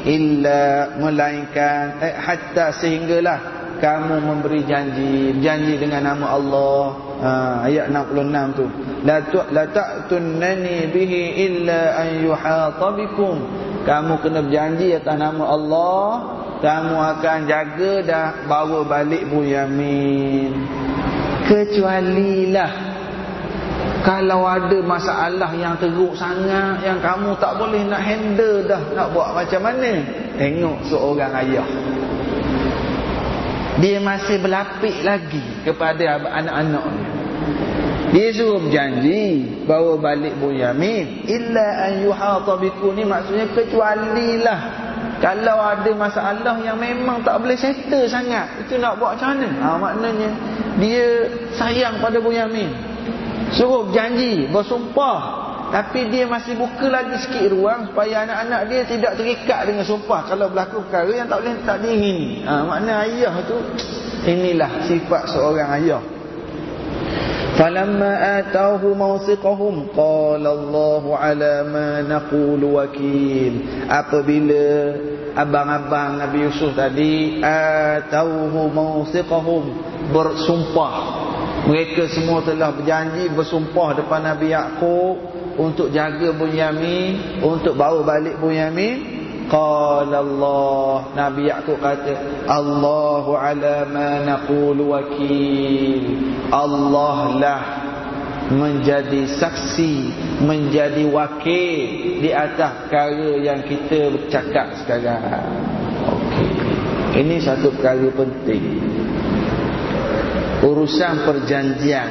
illa 0.05 0.94
melainkan 1.01 1.99
eh, 2.05 2.14
hatta 2.14 2.76
sehinggalah 2.76 3.57
kamu 3.76 4.24
memberi 4.24 4.64
janji 4.64 5.36
janji 5.40 5.76
dengan 5.76 6.12
nama 6.12 6.26
Allah. 6.36 6.82
Ha, 7.16 7.30
ayat 7.64 7.88
66 7.88 8.61
tu. 8.61 8.64
La 9.09 9.24
tu 9.24 9.40
la 9.53 9.64
ta'tunni 9.72 10.92
bihi 10.92 11.20
illa 11.49 11.97
an 11.97 12.09
yuhata 12.20 12.92
bikum. 12.92 13.36
Kamu 13.88 14.20
kena 14.20 14.44
berjanji 14.44 14.92
atas 14.92 15.16
nama 15.16 15.44
Allah 15.47 16.09
kamu 16.61 16.96
akan 16.96 17.38
jaga 17.44 17.92
dah 18.04 18.26
bawa 18.48 18.84
balik 18.88 19.28
Bunyamin 19.28 20.52
kecuali 21.46 22.50
lah 22.50 22.72
kalau 24.02 24.46
ada 24.46 24.78
masalah 24.86 25.50
yang 25.59 25.74
teruk 25.82 26.14
sangat 26.14 26.78
yang 26.86 27.02
kamu 27.02 27.34
tak 27.42 27.59
boleh 27.59 27.82
nak 27.90 28.02
handle 28.02 28.62
dah 28.62 28.78
nak 28.94 29.11
buat 29.11 29.34
macam 29.34 29.66
mana? 29.66 29.98
Tengok 30.38 30.78
seorang 30.86 31.32
ayah. 31.42 31.66
Dia 33.82 33.98
masih 33.98 34.38
berlapik 34.38 35.02
lagi 35.02 35.42
kepada 35.66 36.22
anak-anak 36.22 36.86
dia 38.14 38.30
suruh 38.30 38.62
berjanji 38.62 39.44
bawa 39.66 39.98
balik 39.98 40.38
Bunyamin 40.38 41.26
illa 41.26 41.90
an 41.90 42.07
yuhata 42.07 42.54
biku 42.57 42.94
ni 42.94 43.02
maksudnya 43.02 43.50
kecuali 43.50 44.38
lah 44.40 44.86
kalau 45.18 45.56
ada 45.56 45.90
masalah 45.96 46.56
yang 46.60 46.76
memang 46.76 47.24
tak 47.24 47.40
boleh 47.40 47.56
settle 47.56 48.04
sangat 48.08 48.60
itu 48.60 48.76
nak 48.76 49.00
buat 49.00 49.16
macam 49.16 49.36
mana 49.36 49.48
ha, 49.64 49.68
maknanya 49.80 50.30
dia 50.76 51.06
sayang 51.56 51.98
pada 52.00 52.20
Bunyamin 52.20 52.72
suruh 53.56 53.88
berjanji 53.88 54.50
bersumpah 54.52 55.46
tapi 55.66 56.06
dia 56.14 56.30
masih 56.30 56.54
buka 56.54 56.86
lagi 56.86 57.18
sikit 57.26 57.50
ruang 57.50 57.90
supaya 57.90 58.22
anak-anak 58.22 58.60
dia 58.70 58.80
tidak 58.86 59.12
terikat 59.18 59.66
dengan 59.66 59.82
sumpah 59.82 60.22
kalau 60.30 60.46
berlaku 60.46 60.78
perkara 60.86 61.10
yang 61.10 61.26
tak 61.26 61.42
boleh 61.42 61.54
tak 61.66 61.78
diingini. 61.82 62.46
Ha, 62.46 62.62
makna 62.62 63.02
ayah 63.02 63.34
tu 63.42 63.58
inilah 64.30 64.86
sifat 64.86 65.26
seorang 65.34 65.68
ayah. 65.82 66.02
Falamma 67.57 68.44
atauhu 68.44 68.92
mawsiqahum 68.92 69.88
qala 69.96 70.48
Allahu 70.52 71.16
ala 71.16 71.64
ma 71.64 72.04
naqulu 72.04 72.76
wakil. 72.76 73.88
Apabila 73.88 74.92
abang-abang 75.32 76.20
Nabi 76.20 76.44
Yusuf 76.44 76.76
tadi 76.76 77.40
atauhu 77.40 78.68
mawsiqahum 78.68 79.72
bersumpah 80.12 80.94
mereka 81.66 82.07
semua 82.12 82.46
telah 82.46 82.70
berjanji 82.76 83.26
bersumpah 83.32 83.98
depan 83.98 84.22
Nabi 84.22 84.54
Yaqub 84.54 85.16
untuk 85.59 85.90
jaga 85.90 86.30
Bunyamin, 86.36 87.40
untuk 87.42 87.74
bawa 87.74 88.04
balik 88.04 88.38
Bunyamin. 88.38 89.15
Qala 89.47 90.18
Allah, 90.26 91.14
Nabi 91.14 91.47
Yaqub 91.47 91.78
kata, 91.78 92.47
Allahu 92.51 93.38
ala 93.38 93.86
ma 93.86 94.11
naqulu 94.26 94.90
wakil. 94.90 96.03
Allah 96.51 97.18
lah 97.38 97.62
menjadi 98.51 99.26
saksi, 99.38 99.94
menjadi 100.42 101.07
wakil 101.11 102.20
di 102.22 102.30
atas 102.30 102.86
perkara 102.86 103.38
yang 103.38 103.62
kita 103.62 104.11
bercakap 104.11 104.74
sekarang. 104.82 105.76
Ini 107.16 107.40
satu 107.40 107.72
perkara 107.72 108.12
penting 108.12 108.76
Urusan 110.61 111.24
perjanjian 111.24 112.11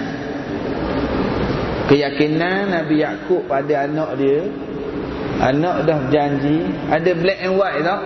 Keyakinan 1.85 2.73
Nabi 2.73 3.05
Yaakob 3.05 3.45
pada 3.45 3.85
anak 3.85 4.17
dia 4.17 4.41
Anak 5.41 5.83
dah 5.87 5.99
janji 6.11 6.63
Ada 6.87 7.11
black 7.15 7.39
and 7.43 7.55
white 7.59 7.81
tak? 7.83 8.01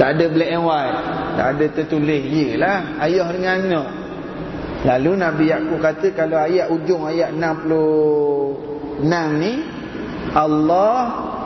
Tak 0.00 0.08
ada 0.16 0.24
black 0.32 0.50
and 0.52 0.64
white 0.64 0.96
Tak 1.36 1.46
ada 1.56 1.66
tertulis 1.72 2.22
Yelah 2.24 3.00
ayah 3.04 3.28
dengan 3.32 3.52
anak 3.60 3.88
Lalu 4.82 5.10
Nabi 5.14 5.44
Yaakob 5.52 5.78
kata 5.78 6.08
Kalau 6.16 6.38
ayat 6.40 6.66
ujung 6.72 7.06
ayat 7.06 7.30
66 7.36 9.04
ni 9.38 9.52
Allah 10.32 10.96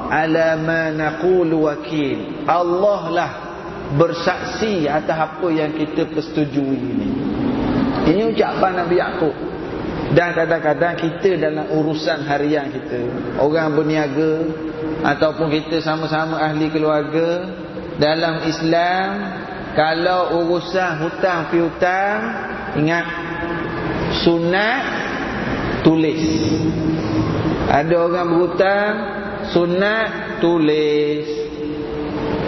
ala 0.07 0.55
ma 0.61 0.95
naqulu 0.95 1.67
wakil 1.67 2.47
Allah 2.47 3.03
lah 3.11 3.31
bersaksi 3.95 4.91
atas 4.91 5.15
apa 5.15 5.47
yang 5.55 5.71
kita 5.71 6.11
persetujui 6.11 6.75
ini. 6.75 7.09
Ini 8.11 8.23
ucapan 8.35 8.83
Nabi 8.83 8.99
Yaakob. 8.99 9.35
Dan 10.15 10.39
kadang-kadang 10.39 10.95
kita 11.03 11.35
dalam 11.35 11.67
urusan 11.73 12.23
harian 12.31 12.71
kita, 12.71 13.01
orang 13.43 13.75
berniaga 13.75 14.47
ataupun 15.03 15.51
kita 15.51 15.83
sama-sama 15.83 16.39
ahli 16.39 16.71
keluarga 16.71 17.43
dalam 17.99 18.47
Islam, 18.47 19.07
kalau 19.75 20.47
urusan 20.47 21.03
hutang 21.03 21.51
piutang, 21.51 22.19
ingat 22.79 23.07
sunat 24.23 24.83
tulis. 25.83 26.23
Ada 27.67 27.95
orang 27.99 28.27
berhutang, 28.31 28.93
sunat 29.51 30.39
tulis. 30.39 31.46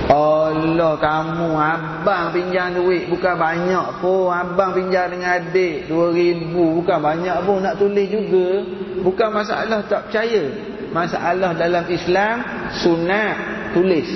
Allah 0.08 0.96
kamu 0.96 1.52
abang 1.52 2.32
pinjam 2.32 2.72
duit 2.72 3.12
bukan 3.12 3.36
banyak 3.36 4.00
pun. 4.00 4.32
Abang 4.32 4.72
pinjam 4.72 5.12
dengan 5.12 5.36
adik 5.36 5.84
2000 5.84 6.48
bukan 6.56 6.98
banyak 6.98 7.36
pun. 7.44 7.60
Nak 7.60 7.76
tulis 7.76 8.08
juga. 8.08 8.64
Bukan 9.04 9.28
masalah 9.28 9.84
tak 9.84 10.08
percaya. 10.08 10.48
Masalah 10.96 11.52
dalam 11.52 11.84
Islam 11.92 12.40
sunat 12.80 13.36
tulis. 13.76 14.08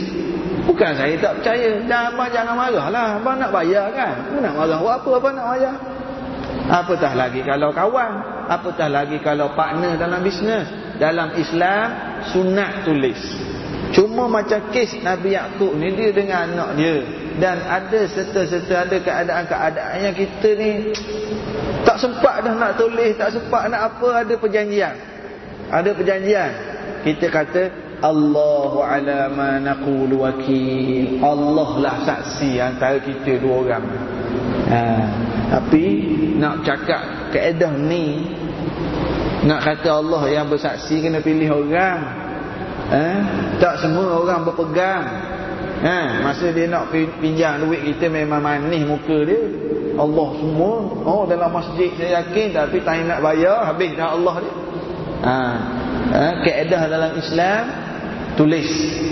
Bukan 0.64 0.96
saya 0.96 1.12
tak 1.20 1.44
percaya. 1.44 1.84
Dan 1.84 2.16
abang 2.16 2.32
jangan 2.32 2.56
marahlah 2.56 3.20
abang 3.20 3.36
nak 3.36 3.52
bayar 3.52 3.92
kan? 3.92 4.32
Aku 4.32 4.40
nak 4.40 4.56
marah. 4.56 4.80
Buat 4.80 4.96
apa 5.04 5.10
abang 5.20 5.34
nak 5.36 5.46
bayar? 5.52 5.74
Apatah 6.72 7.12
lagi 7.12 7.40
kalau 7.44 7.68
kawan? 7.68 8.12
Apatah 8.48 8.88
lagi 8.88 9.20
kalau 9.20 9.52
partner 9.52 10.00
dalam 10.00 10.24
bisnes? 10.24 10.72
Dalam 10.96 11.36
Islam 11.36 11.86
sunat 12.32 12.88
tulis 12.88 13.51
Cuma 13.92 14.24
macam 14.24 14.72
kes 14.72 15.04
Nabi 15.04 15.36
Yaakob 15.36 15.76
ni 15.76 15.92
dia 15.92 16.10
dengan 16.16 16.48
anak 16.48 16.70
dia 16.80 16.96
dan 17.36 17.60
ada 17.64 18.00
serta-serta 18.08 18.88
ada 18.88 18.96
keadaan-keadaan 19.00 19.96
yang 20.04 20.16
kita 20.16 20.48
ni 20.56 20.92
tak 21.82 21.96
sempat 21.98 22.44
dah 22.44 22.54
nak 22.54 22.72
tulis, 22.78 23.16
tak 23.18 23.34
sempat 23.34 23.68
nak 23.68 23.92
apa, 23.92 24.24
ada 24.24 24.34
perjanjian. 24.38 24.94
Ada 25.72 25.90
perjanjian. 25.96 26.50
Kita 27.02 27.26
kata 27.26 27.62
Allahu 28.02 28.82
ala 28.82 29.30
ma 29.32 29.58
naqulu 29.58 30.22
wakil. 30.22 31.18
Allah 31.22 31.70
lah 31.82 31.96
saksi 32.06 32.58
antara 32.62 33.02
kita 33.02 33.42
dua 33.42 33.54
orang. 33.66 33.84
Ha. 34.70 34.80
Tapi 35.58 35.84
nak 36.38 36.64
cakap 36.64 37.32
keadaan 37.34 37.84
ni 37.90 38.30
nak 39.42 39.66
kata 39.66 40.00
Allah 40.00 40.22
yang 40.30 40.46
bersaksi 40.46 41.02
kena 41.02 41.18
pilih 41.18 41.50
orang 41.50 42.00
eh? 42.92 43.18
Tak 43.58 43.80
semua 43.80 44.20
orang 44.20 44.44
berpegang 44.44 45.04
eh? 45.80 46.06
Masa 46.20 46.52
dia 46.52 46.68
nak 46.68 46.92
pinjam 46.92 47.64
duit 47.64 47.82
kita 47.82 48.12
memang 48.12 48.44
manis 48.44 48.84
muka 48.84 49.24
dia 49.24 49.40
Allah 49.96 50.28
semua 50.40 50.72
Oh 51.04 51.22
dalam 51.28 51.52
masjid 51.52 51.92
saya 51.96 52.24
yakin 52.24 52.52
Tapi 52.56 52.80
tak 52.80 53.04
nak 53.04 53.20
bayar 53.20 53.64
Habis 53.72 53.92
dah 53.96 54.08
Allah 54.16 54.34
dia 54.40 54.52
ha. 55.24 55.36
eh? 56.12 56.32
Keedah 56.44 56.82
dalam 56.88 57.12
Islam 57.16 57.62
Tulis 58.36 58.68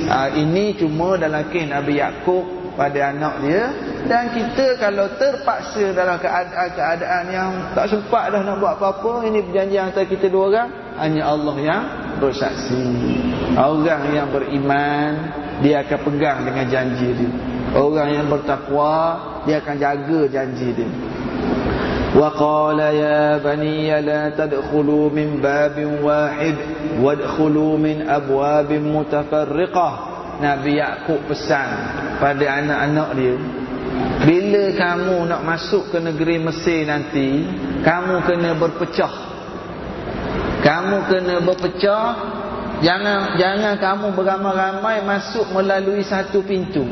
ha, 0.09 0.33
Ini 0.33 0.81
cuma 0.81 1.20
dalam 1.20 1.49
kes 1.53 1.68
Nabi 1.68 2.01
Yaakob 2.01 2.60
pada 2.76 3.16
anak 3.16 3.36
dia 3.41 3.64
dan 4.06 4.36
kita 4.36 4.76
kalau 4.78 5.08
terpaksa 5.16 5.95
dalam 5.95 6.20
keadaan-keadaan 6.20 7.26
yang 7.32 7.51
tak 7.72 7.88
sempat 7.88 8.36
dah 8.36 8.43
nak 8.43 8.60
buat 8.60 8.76
apa-apa 8.78 9.26
ini 9.32 9.41
perjanjian 9.41 9.89
antara 9.89 10.06
kita 10.06 10.28
dua 10.28 10.43
orang 10.51 10.70
hanya 10.99 11.22
Allah 11.32 11.56
yang 11.58 11.84
bersaksi 12.20 12.84
orang 13.56 14.12
yang 14.12 14.28
beriman 14.30 15.12
dia 15.64 15.88
akan 15.88 15.99
pegang 16.03 16.39
dengan 16.43 16.66
janji 16.68 17.10
dia 17.16 17.32
orang 17.80 18.10
yang 18.12 18.28
bertakwa 18.28 18.95
dia 19.47 19.64
akan 19.64 19.76
jaga 19.80 20.20
janji 20.30 20.70
dia 20.76 20.89
وقال 22.16 22.80
يا 22.80 23.43
بني 23.43 23.91
لا 24.08 24.32
تدخلوا 24.39 25.10
من 25.12 25.43
باب 25.43 25.99
واحد 25.99 26.56
وادخلوا 27.03 27.78
من 27.78 28.10
أبواب 28.10 28.72
متفرقة 28.72 30.09
Nabi 30.41 30.80
Yaakob 30.80 31.20
pesan 31.28 31.68
pada 32.16 32.45
anak-anak 32.64 33.09
dia. 33.14 33.36
Bila 34.20 34.64
kamu 34.76 35.16
nak 35.28 35.43
masuk 35.45 35.93
ke 35.93 35.99
negeri 36.01 36.41
Mesir 36.41 36.88
nanti 36.88 37.45
kamu 37.84 38.24
kena 38.24 38.57
berpecah. 38.57 39.14
Kamu 40.61 40.97
kena 41.09 41.36
berpecah. 41.45 42.05
Jangan 42.80 43.36
jangan 43.36 43.76
kamu 43.76 44.07
beramai-ramai 44.16 45.05
masuk 45.05 45.53
melalui 45.53 46.01
satu 46.01 46.41
pintu. 46.41 46.84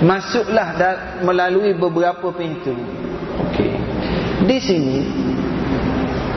Masuklah 0.00 0.72
melalui 1.20 1.76
beberapa 1.76 2.32
pintu. 2.32 2.72
Okey. 3.48 3.76
Di 4.48 4.58
sini 4.58 4.98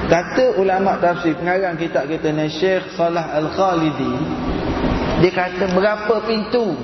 kata 0.06 0.60
ulama 0.60 1.02
tafsir 1.02 1.34
pengarang 1.40 1.76
kitab 1.80 2.06
kita 2.06 2.30
ni 2.30 2.46
Syekh 2.52 2.94
Salah 2.94 3.34
Al-Khalidi 3.34 4.14
dia 5.26 5.34
kata 5.34 5.74
berapa 5.74 6.22
pintu? 6.30 6.78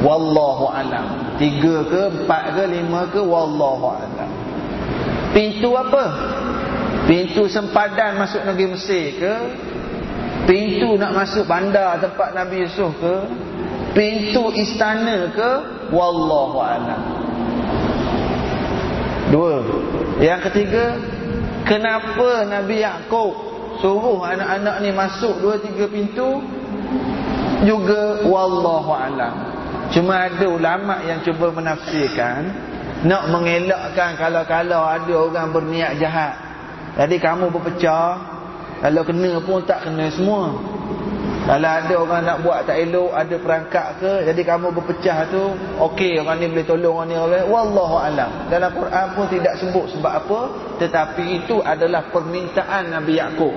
Wallahu 0.00 0.72
alam. 0.72 1.36
Tiga 1.36 1.84
ke, 1.84 2.02
empat 2.16 2.56
ke, 2.56 2.64
lima 2.64 3.04
ke, 3.12 3.20
wallahu 3.20 3.92
alam. 3.92 4.30
Pintu 5.36 5.76
apa? 5.76 6.04
Pintu 7.04 7.44
sempadan 7.44 8.16
masuk 8.16 8.40
negeri 8.48 8.72
Mesir 8.72 9.20
ke? 9.20 9.34
Pintu 10.48 10.96
nak 10.96 11.12
masuk 11.12 11.44
bandar 11.44 12.00
tempat 12.00 12.32
Nabi 12.32 12.64
Yusuf 12.64 12.88
ke? 13.04 13.16
Pintu 13.92 14.48
istana 14.56 15.28
ke? 15.28 15.50
Wallahu 15.92 16.64
alam. 16.64 17.02
Dua. 19.28 19.60
Yang 20.24 20.40
ketiga, 20.48 20.96
kenapa 21.68 22.48
Nabi 22.48 22.80
Yaakob 22.80 23.36
suruh 23.84 24.24
anak-anak 24.24 24.80
ni 24.80 24.88
masuk 24.88 25.36
dua 25.44 25.60
tiga 25.60 25.84
pintu? 25.84 26.57
Juga 27.66 28.22
wallahu 28.26 28.92
alam. 28.94 29.34
Cuma 29.88 30.28
ada 30.28 30.46
ulama 30.46 31.00
yang 31.06 31.24
cuba 31.24 31.48
menafsirkan 31.48 32.52
nak 33.06 33.30
mengelakkan 33.30 34.18
kalau-kalau 34.18 34.82
ada 34.82 35.14
orang 35.14 35.48
berniat 35.54 35.96
jahat. 36.02 36.34
Jadi 36.98 37.22
kamu 37.22 37.54
berpecah, 37.54 38.18
kalau 38.82 39.02
kena 39.06 39.38
pun 39.42 39.62
tak 39.62 39.86
kena 39.86 40.10
semua. 40.10 40.50
Kalau 41.48 41.64
ada 41.64 41.94
orang 41.96 42.22
nak 42.28 42.38
buat 42.44 42.68
tak 42.68 42.76
elok, 42.76 43.08
ada 43.16 43.34
perangkap 43.40 43.86
ke, 43.96 44.12
jadi 44.28 44.40
kamu 44.44 44.68
berpecah 44.68 45.32
tu, 45.32 45.56
okey 45.80 46.20
orang 46.20 46.44
ni 46.44 46.52
boleh 46.52 46.66
tolong 46.68 46.92
orang 46.92 47.08
ni 47.08 47.16
orang 47.16 47.48
wallahu 47.48 47.96
alam. 47.96 48.52
Dalam 48.52 48.68
Quran 48.76 49.06
pun 49.16 49.24
tidak 49.32 49.56
sebut 49.56 49.96
sebab 49.96 50.12
apa, 50.12 50.40
tetapi 50.76 51.24
itu 51.40 51.64
adalah 51.64 52.12
permintaan 52.12 52.92
Nabi 52.92 53.16
Yakub. 53.16 53.54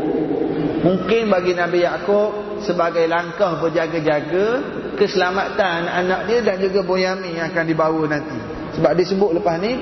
Mungkin 0.87 1.27
bagi 1.27 1.51
Nabi 1.51 1.83
Yakub 1.83 2.63
sebagai 2.63 3.03
langkah 3.11 3.59
berjaga-jaga 3.59 4.63
keselamatan 4.95 5.91
anak 5.91 6.31
dia 6.31 6.39
dan 6.47 6.63
juga 6.63 6.87
Boyami 6.87 7.43
yang 7.43 7.51
akan 7.51 7.65
dibawa 7.67 8.01
nanti. 8.07 8.39
Sebab 8.79 8.95
disebut 8.95 9.35
lepas 9.35 9.59
ni 9.59 9.75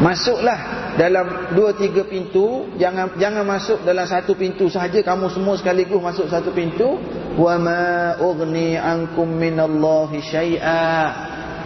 masuklah 0.00 0.81
dalam 0.92 1.56
dua 1.56 1.72
tiga 1.72 2.04
pintu 2.04 2.68
jangan 2.76 3.16
jangan 3.16 3.48
masuk 3.48 3.80
dalam 3.84 4.04
satu 4.04 4.36
pintu 4.36 4.68
sahaja. 4.68 5.00
Kamu 5.00 5.32
semua 5.32 5.56
sekaligus 5.56 6.00
masuk 6.00 6.28
satu 6.28 6.52
pintu. 6.52 7.00
Wa 7.36 7.56
ma 7.56 8.16
ughni 8.20 8.76
ankum 8.76 9.28
minallahi 9.28 10.20
syai'a. 10.20 10.92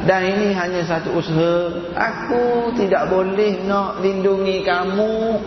Dan 0.06 0.20
ini 0.28 0.52
hanya 0.52 0.84
satu 0.86 1.16
usaha. 1.18 1.72
Aku 1.96 2.70
tidak 2.76 3.10
boleh 3.10 3.64
nak 3.66 3.98
lindungi 4.04 4.62
kamu. 4.62 5.40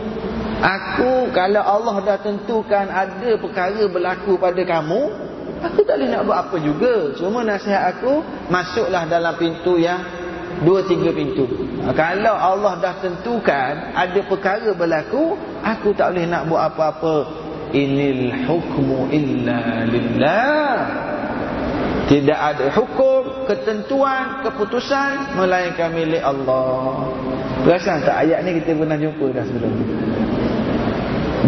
Aku 0.59 1.31
kalau 1.31 1.63
Allah 1.63 1.95
dah 2.03 2.17
tentukan 2.19 2.91
ada 2.91 3.39
perkara 3.39 3.87
berlaku 3.87 4.35
pada 4.35 4.59
kamu 4.59 5.29
aku 5.59 5.83
tak 5.83 5.99
boleh 5.99 6.09
nak 6.09 6.23
buat 6.25 6.37
apa 6.47 6.57
juga. 6.59 6.93
Cuma 7.19 7.43
nasihat 7.43 7.95
aku 7.95 8.23
masuklah 8.47 9.03
dalam 9.05 9.35
pintu 9.35 9.75
yang 9.79 9.99
dua 10.65 10.83
tiga 10.87 11.09
pintu 11.15 11.47
kalau 11.95 12.35
Allah 12.35 12.79
dah 12.83 12.95
tentukan 12.99 13.95
ada 13.95 14.19
perkara 14.27 14.71
berlaku 14.75 15.39
aku 15.63 15.95
tak 15.95 16.15
boleh 16.15 16.25
nak 16.27 16.47
buat 16.47 16.61
apa-apa 16.73 17.15
inil 17.71 18.33
hukmu 18.47 19.13
illa 19.13 19.85
lillah 19.87 21.09
tidak 22.09 22.41
ada 22.41 22.73
hukum 22.73 23.45
ketentuan, 23.45 24.41
keputusan 24.41 25.37
melainkan 25.37 25.93
milik 25.93 26.25
Allah. 26.25 27.05
Perasan 27.61 28.01
tak 28.01 28.25
ayat 28.25 28.41
ni 28.49 28.57
kita 28.57 28.73
pernah 28.73 28.97
jumpa 28.97 29.29
dah 29.29 29.45
sebelum 29.45 29.71
ni. 29.77 29.85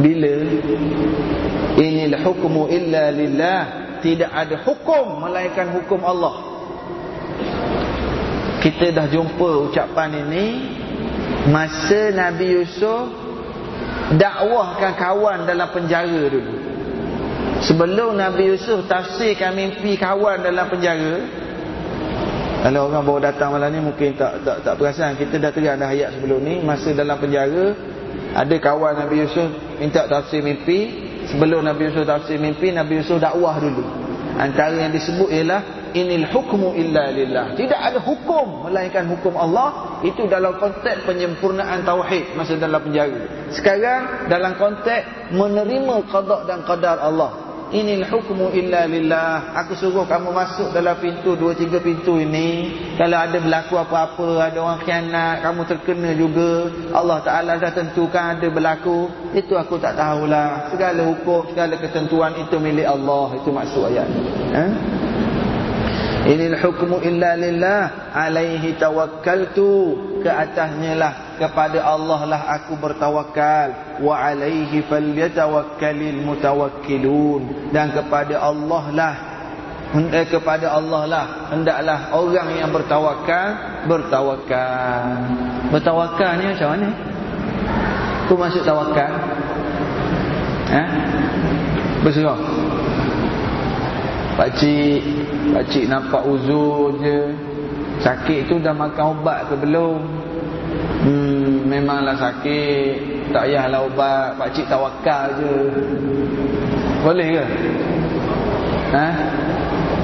Bila 0.05 0.31
inil 1.81 2.13
hukmu 2.13 2.69
illa 2.69 3.09
lillah, 3.09 3.61
tidak 4.05 4.29
ada 4.29 4.61
hukum 4.61 5.25
melainkan 5.25 5.73
hukum 5.73 6.05
Allah. 6.05 6.50
Kita 8.61 8.93
dah 8.93 9.09
jumpa 9.09 9.73
ucapan 9.73 10.21
ini. 10.21 10.45
Masa 11.49 12.13
Nabi 12.13 12.61
Yusuf 12.61 13.09
dakwahkan 14.13 14.93
kawan 14.93 15.49
dalam 15.49 15.65
penjara 15.73 16.29
dulu. 16.29 16.53
Sebelum 17.65 18.13
Nabi 18.13 18.53
Yusuf 18.53 18.85
tafsirkan 18.85 19.53
mimpi 19.53 19.93
kawan 19.93 20.41
dalam 20.41 20.65
penjara 20.65 21.29
Kalau 22.61 22.89
orang 22.89 23.05
baru 23.05 23.19
datang 23.29 23.53
malam 23.53 23.69
ni 23.69 23.81
mungkin 23.81 24.13
tak 24.17 24.45
tak 24.45 24.61
tak 24.61 24.77
perasan. 24.77 25.17
Kita 25.17 25.41
dah 25.41 25.49
terang 25.49 25.77
dah 25.81 25.89
ayat 25.89 26.17
sebelum 26.17 26.41
ni 26.41 26.61
Masa 26.61 26.93
dalam 26.93 27.17
penjara 27.17 27.73
Ada 28.37 28.55
kawan 28.61 29.01
Nabi 29.01 29.25
Yusuf 29.25 29.49
minta 29.81 30.05
tafsir 30.05 30.45
mimpi. 30.45 31.09
Sebelum 31.33 31.65
Nabi 31.65 31.89
Yusuf 31.89 32.05
tafsir 32.05 32.37
mimpi 32.37 32.69
Nabi 32.69 33.01
Yusuf 33.01 33.17
dakwah 33.17 33.57
dulu. 33.57 33.81
Antara 34.37 34.77
yang 34.77 34.93
disebut 34.93 35.33
ialah 35.33 35.80
Inil 35.91 36.27
hukmu 36.31 36.71
illa 36.79 37.11
lillah. 37.11 37.53
Tidak 37.59 37.79
ada 37.79 37.99
hukum 37.99 38.67
Melainkan 38.67 39.07
hukum 39.11 39.35
Allah. 39.35 39.99
Itu 40.01 40.25
dalam 40.31 40.55
konteks 40.57 41.03
penyempurnaan 41.03 41.83
Tauhid 41.83 42.33
Masa 42.39 42.55
dalam 42.55 42.79
penjara. 42.79 43.51
Sekarang 43.51 44.31
dalam 44.31 44.55
konteks 44.55 45.35
Menerima 45.35 45.95
qadak 46.11 46.47
dan 46.47 46.63
qadar 46.63 46.99
Allah. 46.99 47.51
Inil 47.71 48.03
hukmu 48.03 48.51
illa 48.51 48.83
lillah. 48.83 49.55
Aku 49.63 49.79
suruh 49.79 50.03
kamu 50.03 50.35
masuk 50.35 50.75
dalam 50.75 50.99
pintu 50.99 51.39
Dua 51.39 51.55
tiga 51.55 51.79
pintu 51.79 52.19
ini. 52.19 52.75
Kalau 52.99 53.15
ada 53.15 53.39
berlaku 53.39 53.79
apa-apa 53.79 54.51
Ada 54.51 54.59
orang 54.59 54.83
khianat 54.83 55.39
Kamu 55.39 55.63
terkena 55.63 56.11
juga. 56.11 56.67
Allah 56.91 57.23
Ta'ala 57.23 57.55
dah 57.55 57.71
tentukan 57.71 58.35
ada 58.35 58.47
berlaku. 58.51 59.07
Itu 59.31 59.55
aku 59.55 59.79
tak 59.79 59.95
tahulah. 59.95 60.67
Segala 60.75 60.99
hukum, 61.15 61.47
segala 61.55 61.79
ketentuan 61.79 62.35
Itu 62.35 62.59
milik 62.59 62.87
Allah. 62.91 63.39
Itu 63.39 63.55
maksud 63.55 63.87
ayat 63.87 64.07
eh? 64.51 64.71
Inil 66.27 66.57
hukmu 66.57 67.01
illa 67.01 67.33
lillah. 67.33 68.13
Alaihi 68.13 68.77
tawakkaltu. 68.77 69.97
Ke 70.21 70.29
atasnya 70.29 70.93
lah. 70.97 71.13
Kepada 71.41 71.81
Allah 71.81 72.19
lah 72.29 72.41
aku 72.61 72.77
bertawakal. 72.77 73.99
Wa 74.01 74.29
alaihi 74.29 74.85
falyatawakkalul 74.85 76.19
mutawakkilun. 76.21 77.73
Dan 77.73 77.93
kepada 77.95 78.37
Allah 78.41 78.83
lah. 78.93 79.15
Eh, 79.91 80.27
kepada 80.29 80.77
Allah 80.77 81.01
lah. 81.09 81.25
Hendaklah 81.51 82.15
orang 82.15 82.49
yang 82.55 82.69
bertawakal 82.71 83.47
bertawakal. 83.91 85.03
Bertawakal 85.73 86.31
ni 86.39 86.45
macam 86.53 86.69
mana? 86.77 86.89
Tu 88.29 88.33
maksud 88.37 88.63
tawakal. 88.63 89.11
Eh 90.71 90.87
berserah 92.01 92.37
Pakcik 94.41 95.05
Pakcik 95.53 95.85
nampak 95.85 96.25
uzur 96.25 96.97
je 96.97 97.29
Sakit 98.01 98.49
tu 98.49 98.57
dah 98.57 98.73
makan 98.73 99.21
ubat 99.21 99.45
ke 99.45 99.53
belum 99.53 100.01
Hmm 101.05 101.69
Memanglah 101.69 102.17
sakit 102.17 103.29
Tak 103.29 103.45
payahlah 103.45 103.85
ubat 103.85 104.41
Pakcik 104.41 104.65
tawakal 104.65 105.37
je 105.37 105.53
Boleh 107.05 107.27
ke? 107.37 107.45
Ha? 108.97 109.07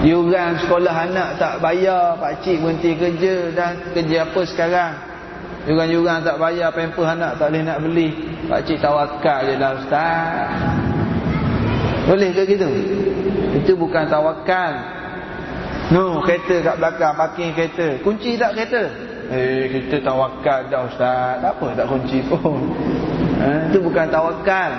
Yuran 0.06 0.62
sekolah 0.62 1.10
anak 1.10 1.42
tak 1.42 1.58
bayar 1.58 2.22
Pakcik 2.22 2.62
berhenti 2.62 2.94
kerja 2.94 3.50
Dan 3.58 3.90
kerja 3.98 4.30
apa 4.30 4.42
sekarang? 4.46 4.94
Yuran-yuran 5.66 6.22
tak 6.22 6.38
bayar 6.38 6.70
Pampers 6.78 7.10
anak 7.10 7.42
tak 7.42 7.50
boleh 7.50 7.66
nak 7.66 7.82
beli 7.82 8.10
Pakcik 8.46 8.86
tawakal 8.86 9.50
je 9.50 9.54
lah 9.58 9.82
ustaz 9.82 10.46
Boleh 12.06 12.30
ke 12.38 12.46
gitu? 12.46 12.70
Itu 13.68 13.76
bukan 13.76 14.08
tawakal. 14.08 14.74
No, 15.92 16.24
kereta 16.24 16.72
kat 16.72 16.76
belakang 16.80 17.20
parking 17.20 17.52
kereta. 17.52 18.00
Kunci 18.00 18.40
tak 18.40 18.56
kereta? 18.56 18.88
Eh, 19.28 19.68
kita 19.68 20.08
tawakal 20.08 20.72
dah 20.72 20.88
ustaz. 20.88 21.44
Tak 21.44 21.52
apa 21.60 21.68
tak 21.76 21.92
kunci 21.92 22.24
pun. 22.32 22.72
Ha, 23.44 23.68
itu 23.68 23.84
bukan 23.84 24.08
tawakal. 24.08 24.72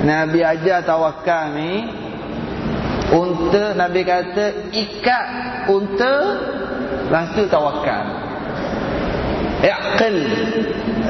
Nabi 0.00 0.40
ajar 0.40 0.80
tawakal 0.80 1.52
ni 1.60 1.92
unta 3.12 3.76
Nabi 3.76 4.00
kata 4.00 4.72
ikat 4.72 5.26
unta 5.68 6.14
tu 7.36 7.44
tawakal. 7.52 8.04
Iqil. 9.60 10.16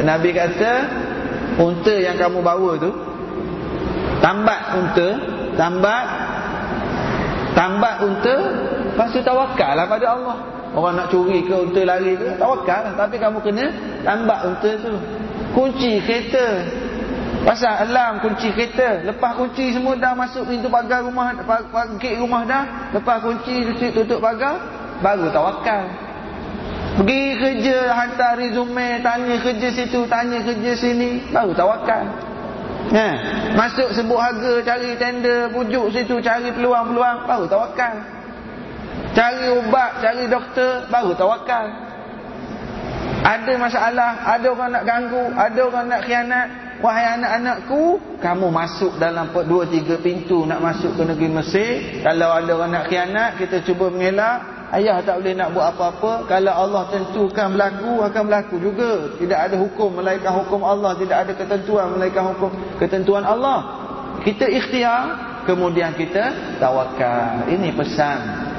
Nabi 0.03 0.35
kata 0.35 0.73
unta 1.55 1.95
yang 2.03 2.19
kamu 2.19 2.43
bawa 2.43 2.83
tu 2.83 2.91
tambat 4.21 4.61
unta, 4.77 5.09
tambat 5.57 6.05
Tambat 7.71 8.03
unta 8.03 8.37
Lepas 8.91 9.15
tu 9.15 9.23
tawakal 9.23 9.79
lah 9.79 9.87
pada 9.87 10.19
Allah. 10.19 10.37
Orang 10.75 10.99
nak 10.99 11.07
curi 11.15 11.47
ke 11.47 11.55
unta 11.55 11.87
lari 11.87 12.19
ke 12.19 12.35
Tawakal 12.35 12.91
lah. 12.91 12.93
Tapi 12.99 13.23
kamu 13.23 13.39
kena 13.47 13.71
tambat 14.03 14.43
unta 14.43 14.71
tu. 14.83 14.99
Kunci 15.55 16.03
kereta. 16.03 16.67
Pasal 17.47 17.87
alam 17.87 18.19
kunci 18.19 18.51
kereta. 18.51 19.07
Lepas 19.07 19.39
kunci 19.39 19.71
semua 19.71 19.95
dah 19.95 20.19
masuk 20.19 20.51
pintu 20.51 20.67
pagar 20.67 21.07
rumah 21.07 21.31
Gate 21.97 22.19
rumah 22.21 22.43
dah 22.45 22.91
Lepas 22.93 23.23
kunci 23.25 23.65
tutup 23.97 24.21
pagar 24.21 24.61
Baru 25.01 25.33
tawakal 25.33 25.89
Pergi 27.01 27.41
kerja 27.41 27.97
hantar 27.97 28.37
resume 28.37 29.01
Tanya 29.01 29.41
kerja 29.41 29.69
situ 29.73 30.05
Tanya 30.05 30.45
kerja 30.45 30.77
sini 30.77 31.33
Baru 31.33 31.57
tawakal 31.57 32.30
Ha, 32.91 33.07
masuk 33.55 33.93
sebut 33.95 34.19
harga, 34.19 34.53
cari 34.65 34.97
tender, 34.99 35.53
pujuk 35.53 35.93
situ, 35.95 36.19
cari 36.25 36.51
peluang-peluang, 36.51 37.29
baru 37.29 37.45
tawakal. 37.47 37.95
Cari 39.15 39.47
ubat, 39.61 40.01
cari 40.03 40.25
doktor, 40.27 40.89
baru 40.91 41.13
tawakal. 41.15 41.67
Ada 43.21 43.53
masalah, 43.61 44.11
ada 44.25 44.47
orang 44.49 44.71
nak 44.73 44.85
ganggu, 44.89 45.25
ada 45.37 45.61
orang 45.61 45.87
nak 45.87 46.03
khianat. 46.09 46.49
Wahai 46.81 47.21
anak-anakku, 47.21 48.01
kamu 48.25 48.49
masuk 48.49 48.97
dalam 48.97 49.29
dua 49.45 49.69
tiga 49.69 50.01
pintu 50.01 50.49
nak 50.49 50.65
masuk 50.65 50.97
ke 50.97 51.05
negeri 51.05 51.29
Mesir. 51.29 51.73
Kalau 52.01 52.33
ada 52.33 52.51
orang 52.57 52.73
nak 52.73 52.89
khianat, 52.89 53.37
kita 53.37 53.61
cuba 53.69 53.93
mengelak. 53.93 54.60
Ayah 54.71 55.03
tak 55.03 55.19
boleh 55.19 55.35
nak 55.35 55.51
buat 55.51 55.67
apa-apa. 55.75 56.31
Kalau 56.31 56.55
Allah 56.55 56.83
tentukan 56.95 57.59
berlaku 57.59 58.07
Akan 58.07 58.23
berlaku 58.31 58.57
juga. 58.63 59.19
Tidak 59.19 59.39
ada 59.39 59.57
hukum 59.59 59.99
Melainkan 59.99 60.31
hukum 60.31 60.63
Allah. 60.63 60.95
Tidak 60.95 61.17
ada 61.17 61.33
ketentuan 61.35 61.91
Melainkan 61.99 62.25
hukum 62.35 62.51
Ketentuan 62.79 63.27
Allah. 63.27 63.59
Kita 64.23 64.47
ikhtiar 64.47 65.29
Kemudian 65.45 65.97
kita 65.99 66.57
tawakal 66.63 67.51
Ini 67.51 67.75
pesan 67.75 68.19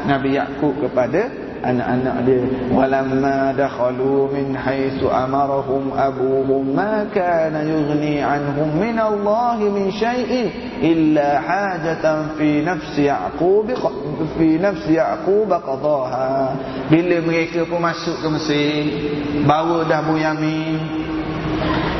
Nabi 0.09 0.33
Yaakob 0.33 0.81
kepada 0.81 1.40
anak-anak 1.63 2.17
dia. 2.25 2.41
Walamma 2.73 3.53
dakhalu 3.53 4.29
min 4.33 4.57
haitsu 4.57 5.07
amarahum 5.07 5.93
abuhum 5.93 6.73
ma 6.73 7.05
kana 7.13 7.63
yughni 7.63 8.19
anhum 8.21 8.75
min 8.77 8.97
Allah 8.97 9.57
min 9.61 9.93
syai'in 9.93 10.49
illa 10.81 11.41
hajatan 11.41 12.35
fi 12.37 12.65
nafsi 12.65 13.05
yaqub 13.07 13.69
fi 14.37 14.57
nafsi 14.57 14.97
yaqub 14.97 15.49
qadaha 15.49 16.57
bila 16.89 17.17
mereka 17.21 17.63
pun 17.69 17.79
masuk 17.81 18.17
ke 18.17 18.27
Mesir 18.33 18.85
bawa 19.45 19.85
dah 19.85 20.01
Bunyamin 20.01 21.01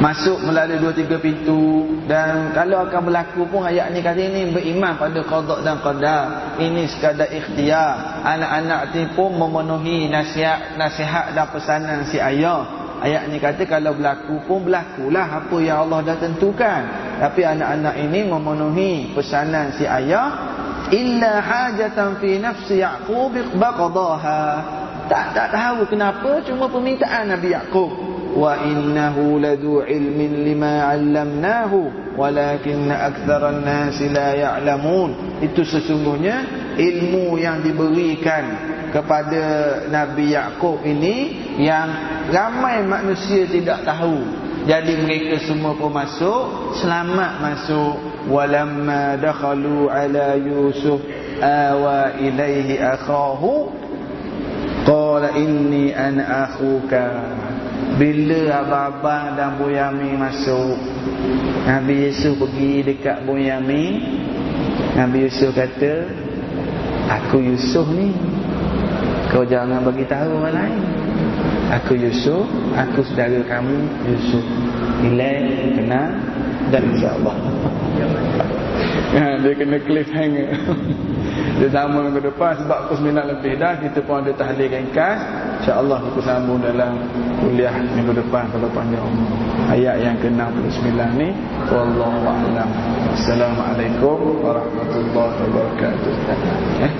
Masuk 0.01 0.41
melalui 0.41 0.81
dua 0.81 0.97
tiga 0.97 1.21
pintu. 1.21 1.85
Dan 2.09 2.57
kalau 2.57 2.89
akan 2.89 3.05
berlaku 3.05 3.45
pun 3.45 3.61
ayat 3.61 3.93
ni 3.93 4.01
kali 4.01 4.33
ni 4.33 4.41
Beriman 4.49 4.97
pada 4.97 5.21
qadak 5.21 5.61
dan 5.61 5.77
qadar 5.77 6.57
Ini 6.57 6.89
sekadar 6.89 7.29
ikhtiar. 7.29 8.25
Anak-anak 8.25 8.97
ni 8.97 9.05
pun 9.13 9.37
memenuhi 9.37 10.09
nasihat 10.09 10.73
Nasihat 10.73 11.37
dan 11.37 11.45
pesanan 11.53 12.09
si 12.09 12.17
ayah. 12.17 12.65
Ayat 12.97 13.29
ni 13.29 13.37
kata 13.37 13.61
kalau 13.69 13.93
berlaku 13.93 14.41
pun 14.49 14.65
berlakulah 14.65 15.45
Apa 15.45 15.55
yang 15.61 15.85
Allah 15.85 16.01
dah 16.01 16.17
tentukan. 16.17 16.81
Tapi 17.21 17.41
anak-anak 17.45 17.95
ini 18.01 18.25
memenuhi 18.25 19.13
pesanan 19.13 19.77
si 19.77 19.85
ayah. 19.85 20.49
Illa 20.89 21.45
hajatan 21.45 22.17
fi 22.17 22.41
nafsi 22.41 22.81
Ya'qub 22.81 23.37
baqadaha 23.53 24.41
Tak 25.07 25.25
tak 25.31 25.47
tahu 25.53 25.87
kenapa 25.87 26.41
Cuma 26.43 26.67
permintaan 26.67 27.31
Nabi 27.31 27.53
Ya'qub 27.53 28.10
وإنه 28.36 29.40
لذو 29.40 29.80
علم 29.80 30.18
لما 30.46 30.82
علمناه 30.82 31.72
ولكن 32.16 32.90
أكثر 32.90 33.48
الناس 33.48 34.02
لا 34.02 34.34
يعلمون 34.34 35.10
itu 35.40 35.64
sesungguhnya 35.64 36.44
ilmu 36.80 37.36
yang 37.36 37.60
diberikan 37.60 38.44
kepada 38.92 39.44
Nabi 39.92 40.32
Yaakob 40.32 40.80
ini 40.84 41.16
yang 41.60 41.88
ramai 42.32 42.84
manusia 42.84 43.44
tidak 43.48 43.84
tahu 43.84 44.24
jadi 44.64 44.96
mereka 44.96 45.44
semua 45.44 45.76
pun 45.76 45.92
masuk 45.92 46.72
selamat 46.80 47.32
masuk 47.40 47.94
walamma 48.32 49.20
dakhalu 49.20 49.92
ala 49.92 50.40
yusuf 50.40 51.00
awa 51.40 52.16
ilaihi 52.16 52.80
akhahu 52.80 53.76
Qala 54.86 55.34
inni 55.34 55.90
ana 55.90 56.46
akhuka 56.46 57.04
bila 57.99 58.61
abang-abang 58.63 59.37
dan 59.37 59.49
Buyami 59.61 60.17
masuk 60.17 60.77
Nabi 61.67 62.09
Yusuf 62.09 62.37
pergi 62.41 62.81
dekat 62.85 63.25
Buyami 63.25 64.01
Nabi 64.97 65.27
Yusuf 65.29 65.53
kata 65.53 66.09
Aku 67.11 67.43
Yusuf 67.43 67.83
ni. 67.91 68.15
Kau 69.27 69.43
jangan 69.43 69.83
bagi 69.83 70.07
tahu 70.07 70.31
orang 70.43 70.55
lain. 70.55 70.79
Aku 71.71 71.95
Yusuf 71.95 72.43
Aku 72.75 72.99
saudara 73.07 73.39
kamu 73.47 73.75
Yusuf 74.03 74.43
Nilai, 74.99 75.71
kenal 75.71 76.11
Dan 76.67 76.83
insyaAllah 76.91 77.35
ya, 79.15 79.39
Dia 79.39 79.53
kena 79.55 79.77
cliffhanger 79.79 80.51
Dia 81.61 81.69
sama 81.69 82.01
minggu 82.01 82.25
depan 82.25 82.57
Sebab 82.57 82.89
pukul 82.89 83.13
9 83.13 83.37
lebih 83.37 83.61
dah. 83.61 83.77
Kita 83.77 84.01
pun 84.01 84.25
ada 84.25 84.33
tahlil 84.33 84.65
ringkas 84.65 85.17
InsyaAllah 85.61 86.01
kita 86.09 86.19
sambung 86.25 86.57
dalam 86.57 86.97
Kuliah 87.37 87.69
minggu 87.93 88.17
depan 88.17 88.49
Kalau 88.49 88.65
panjang 88.73 89.05
umur. 89.05 89.29
Ayat 89.69 90.01
yang 90.01 90.17
ke-69 90.17 90.89
ni 91.21 91.29
Wallahu'alam 91.69 92.69
Assalamualaikum 93.13 94.41
Warahmatullahi 94.41 95.37
Wabarakatuh. 95.37 96.13
Eh 96.81 96.93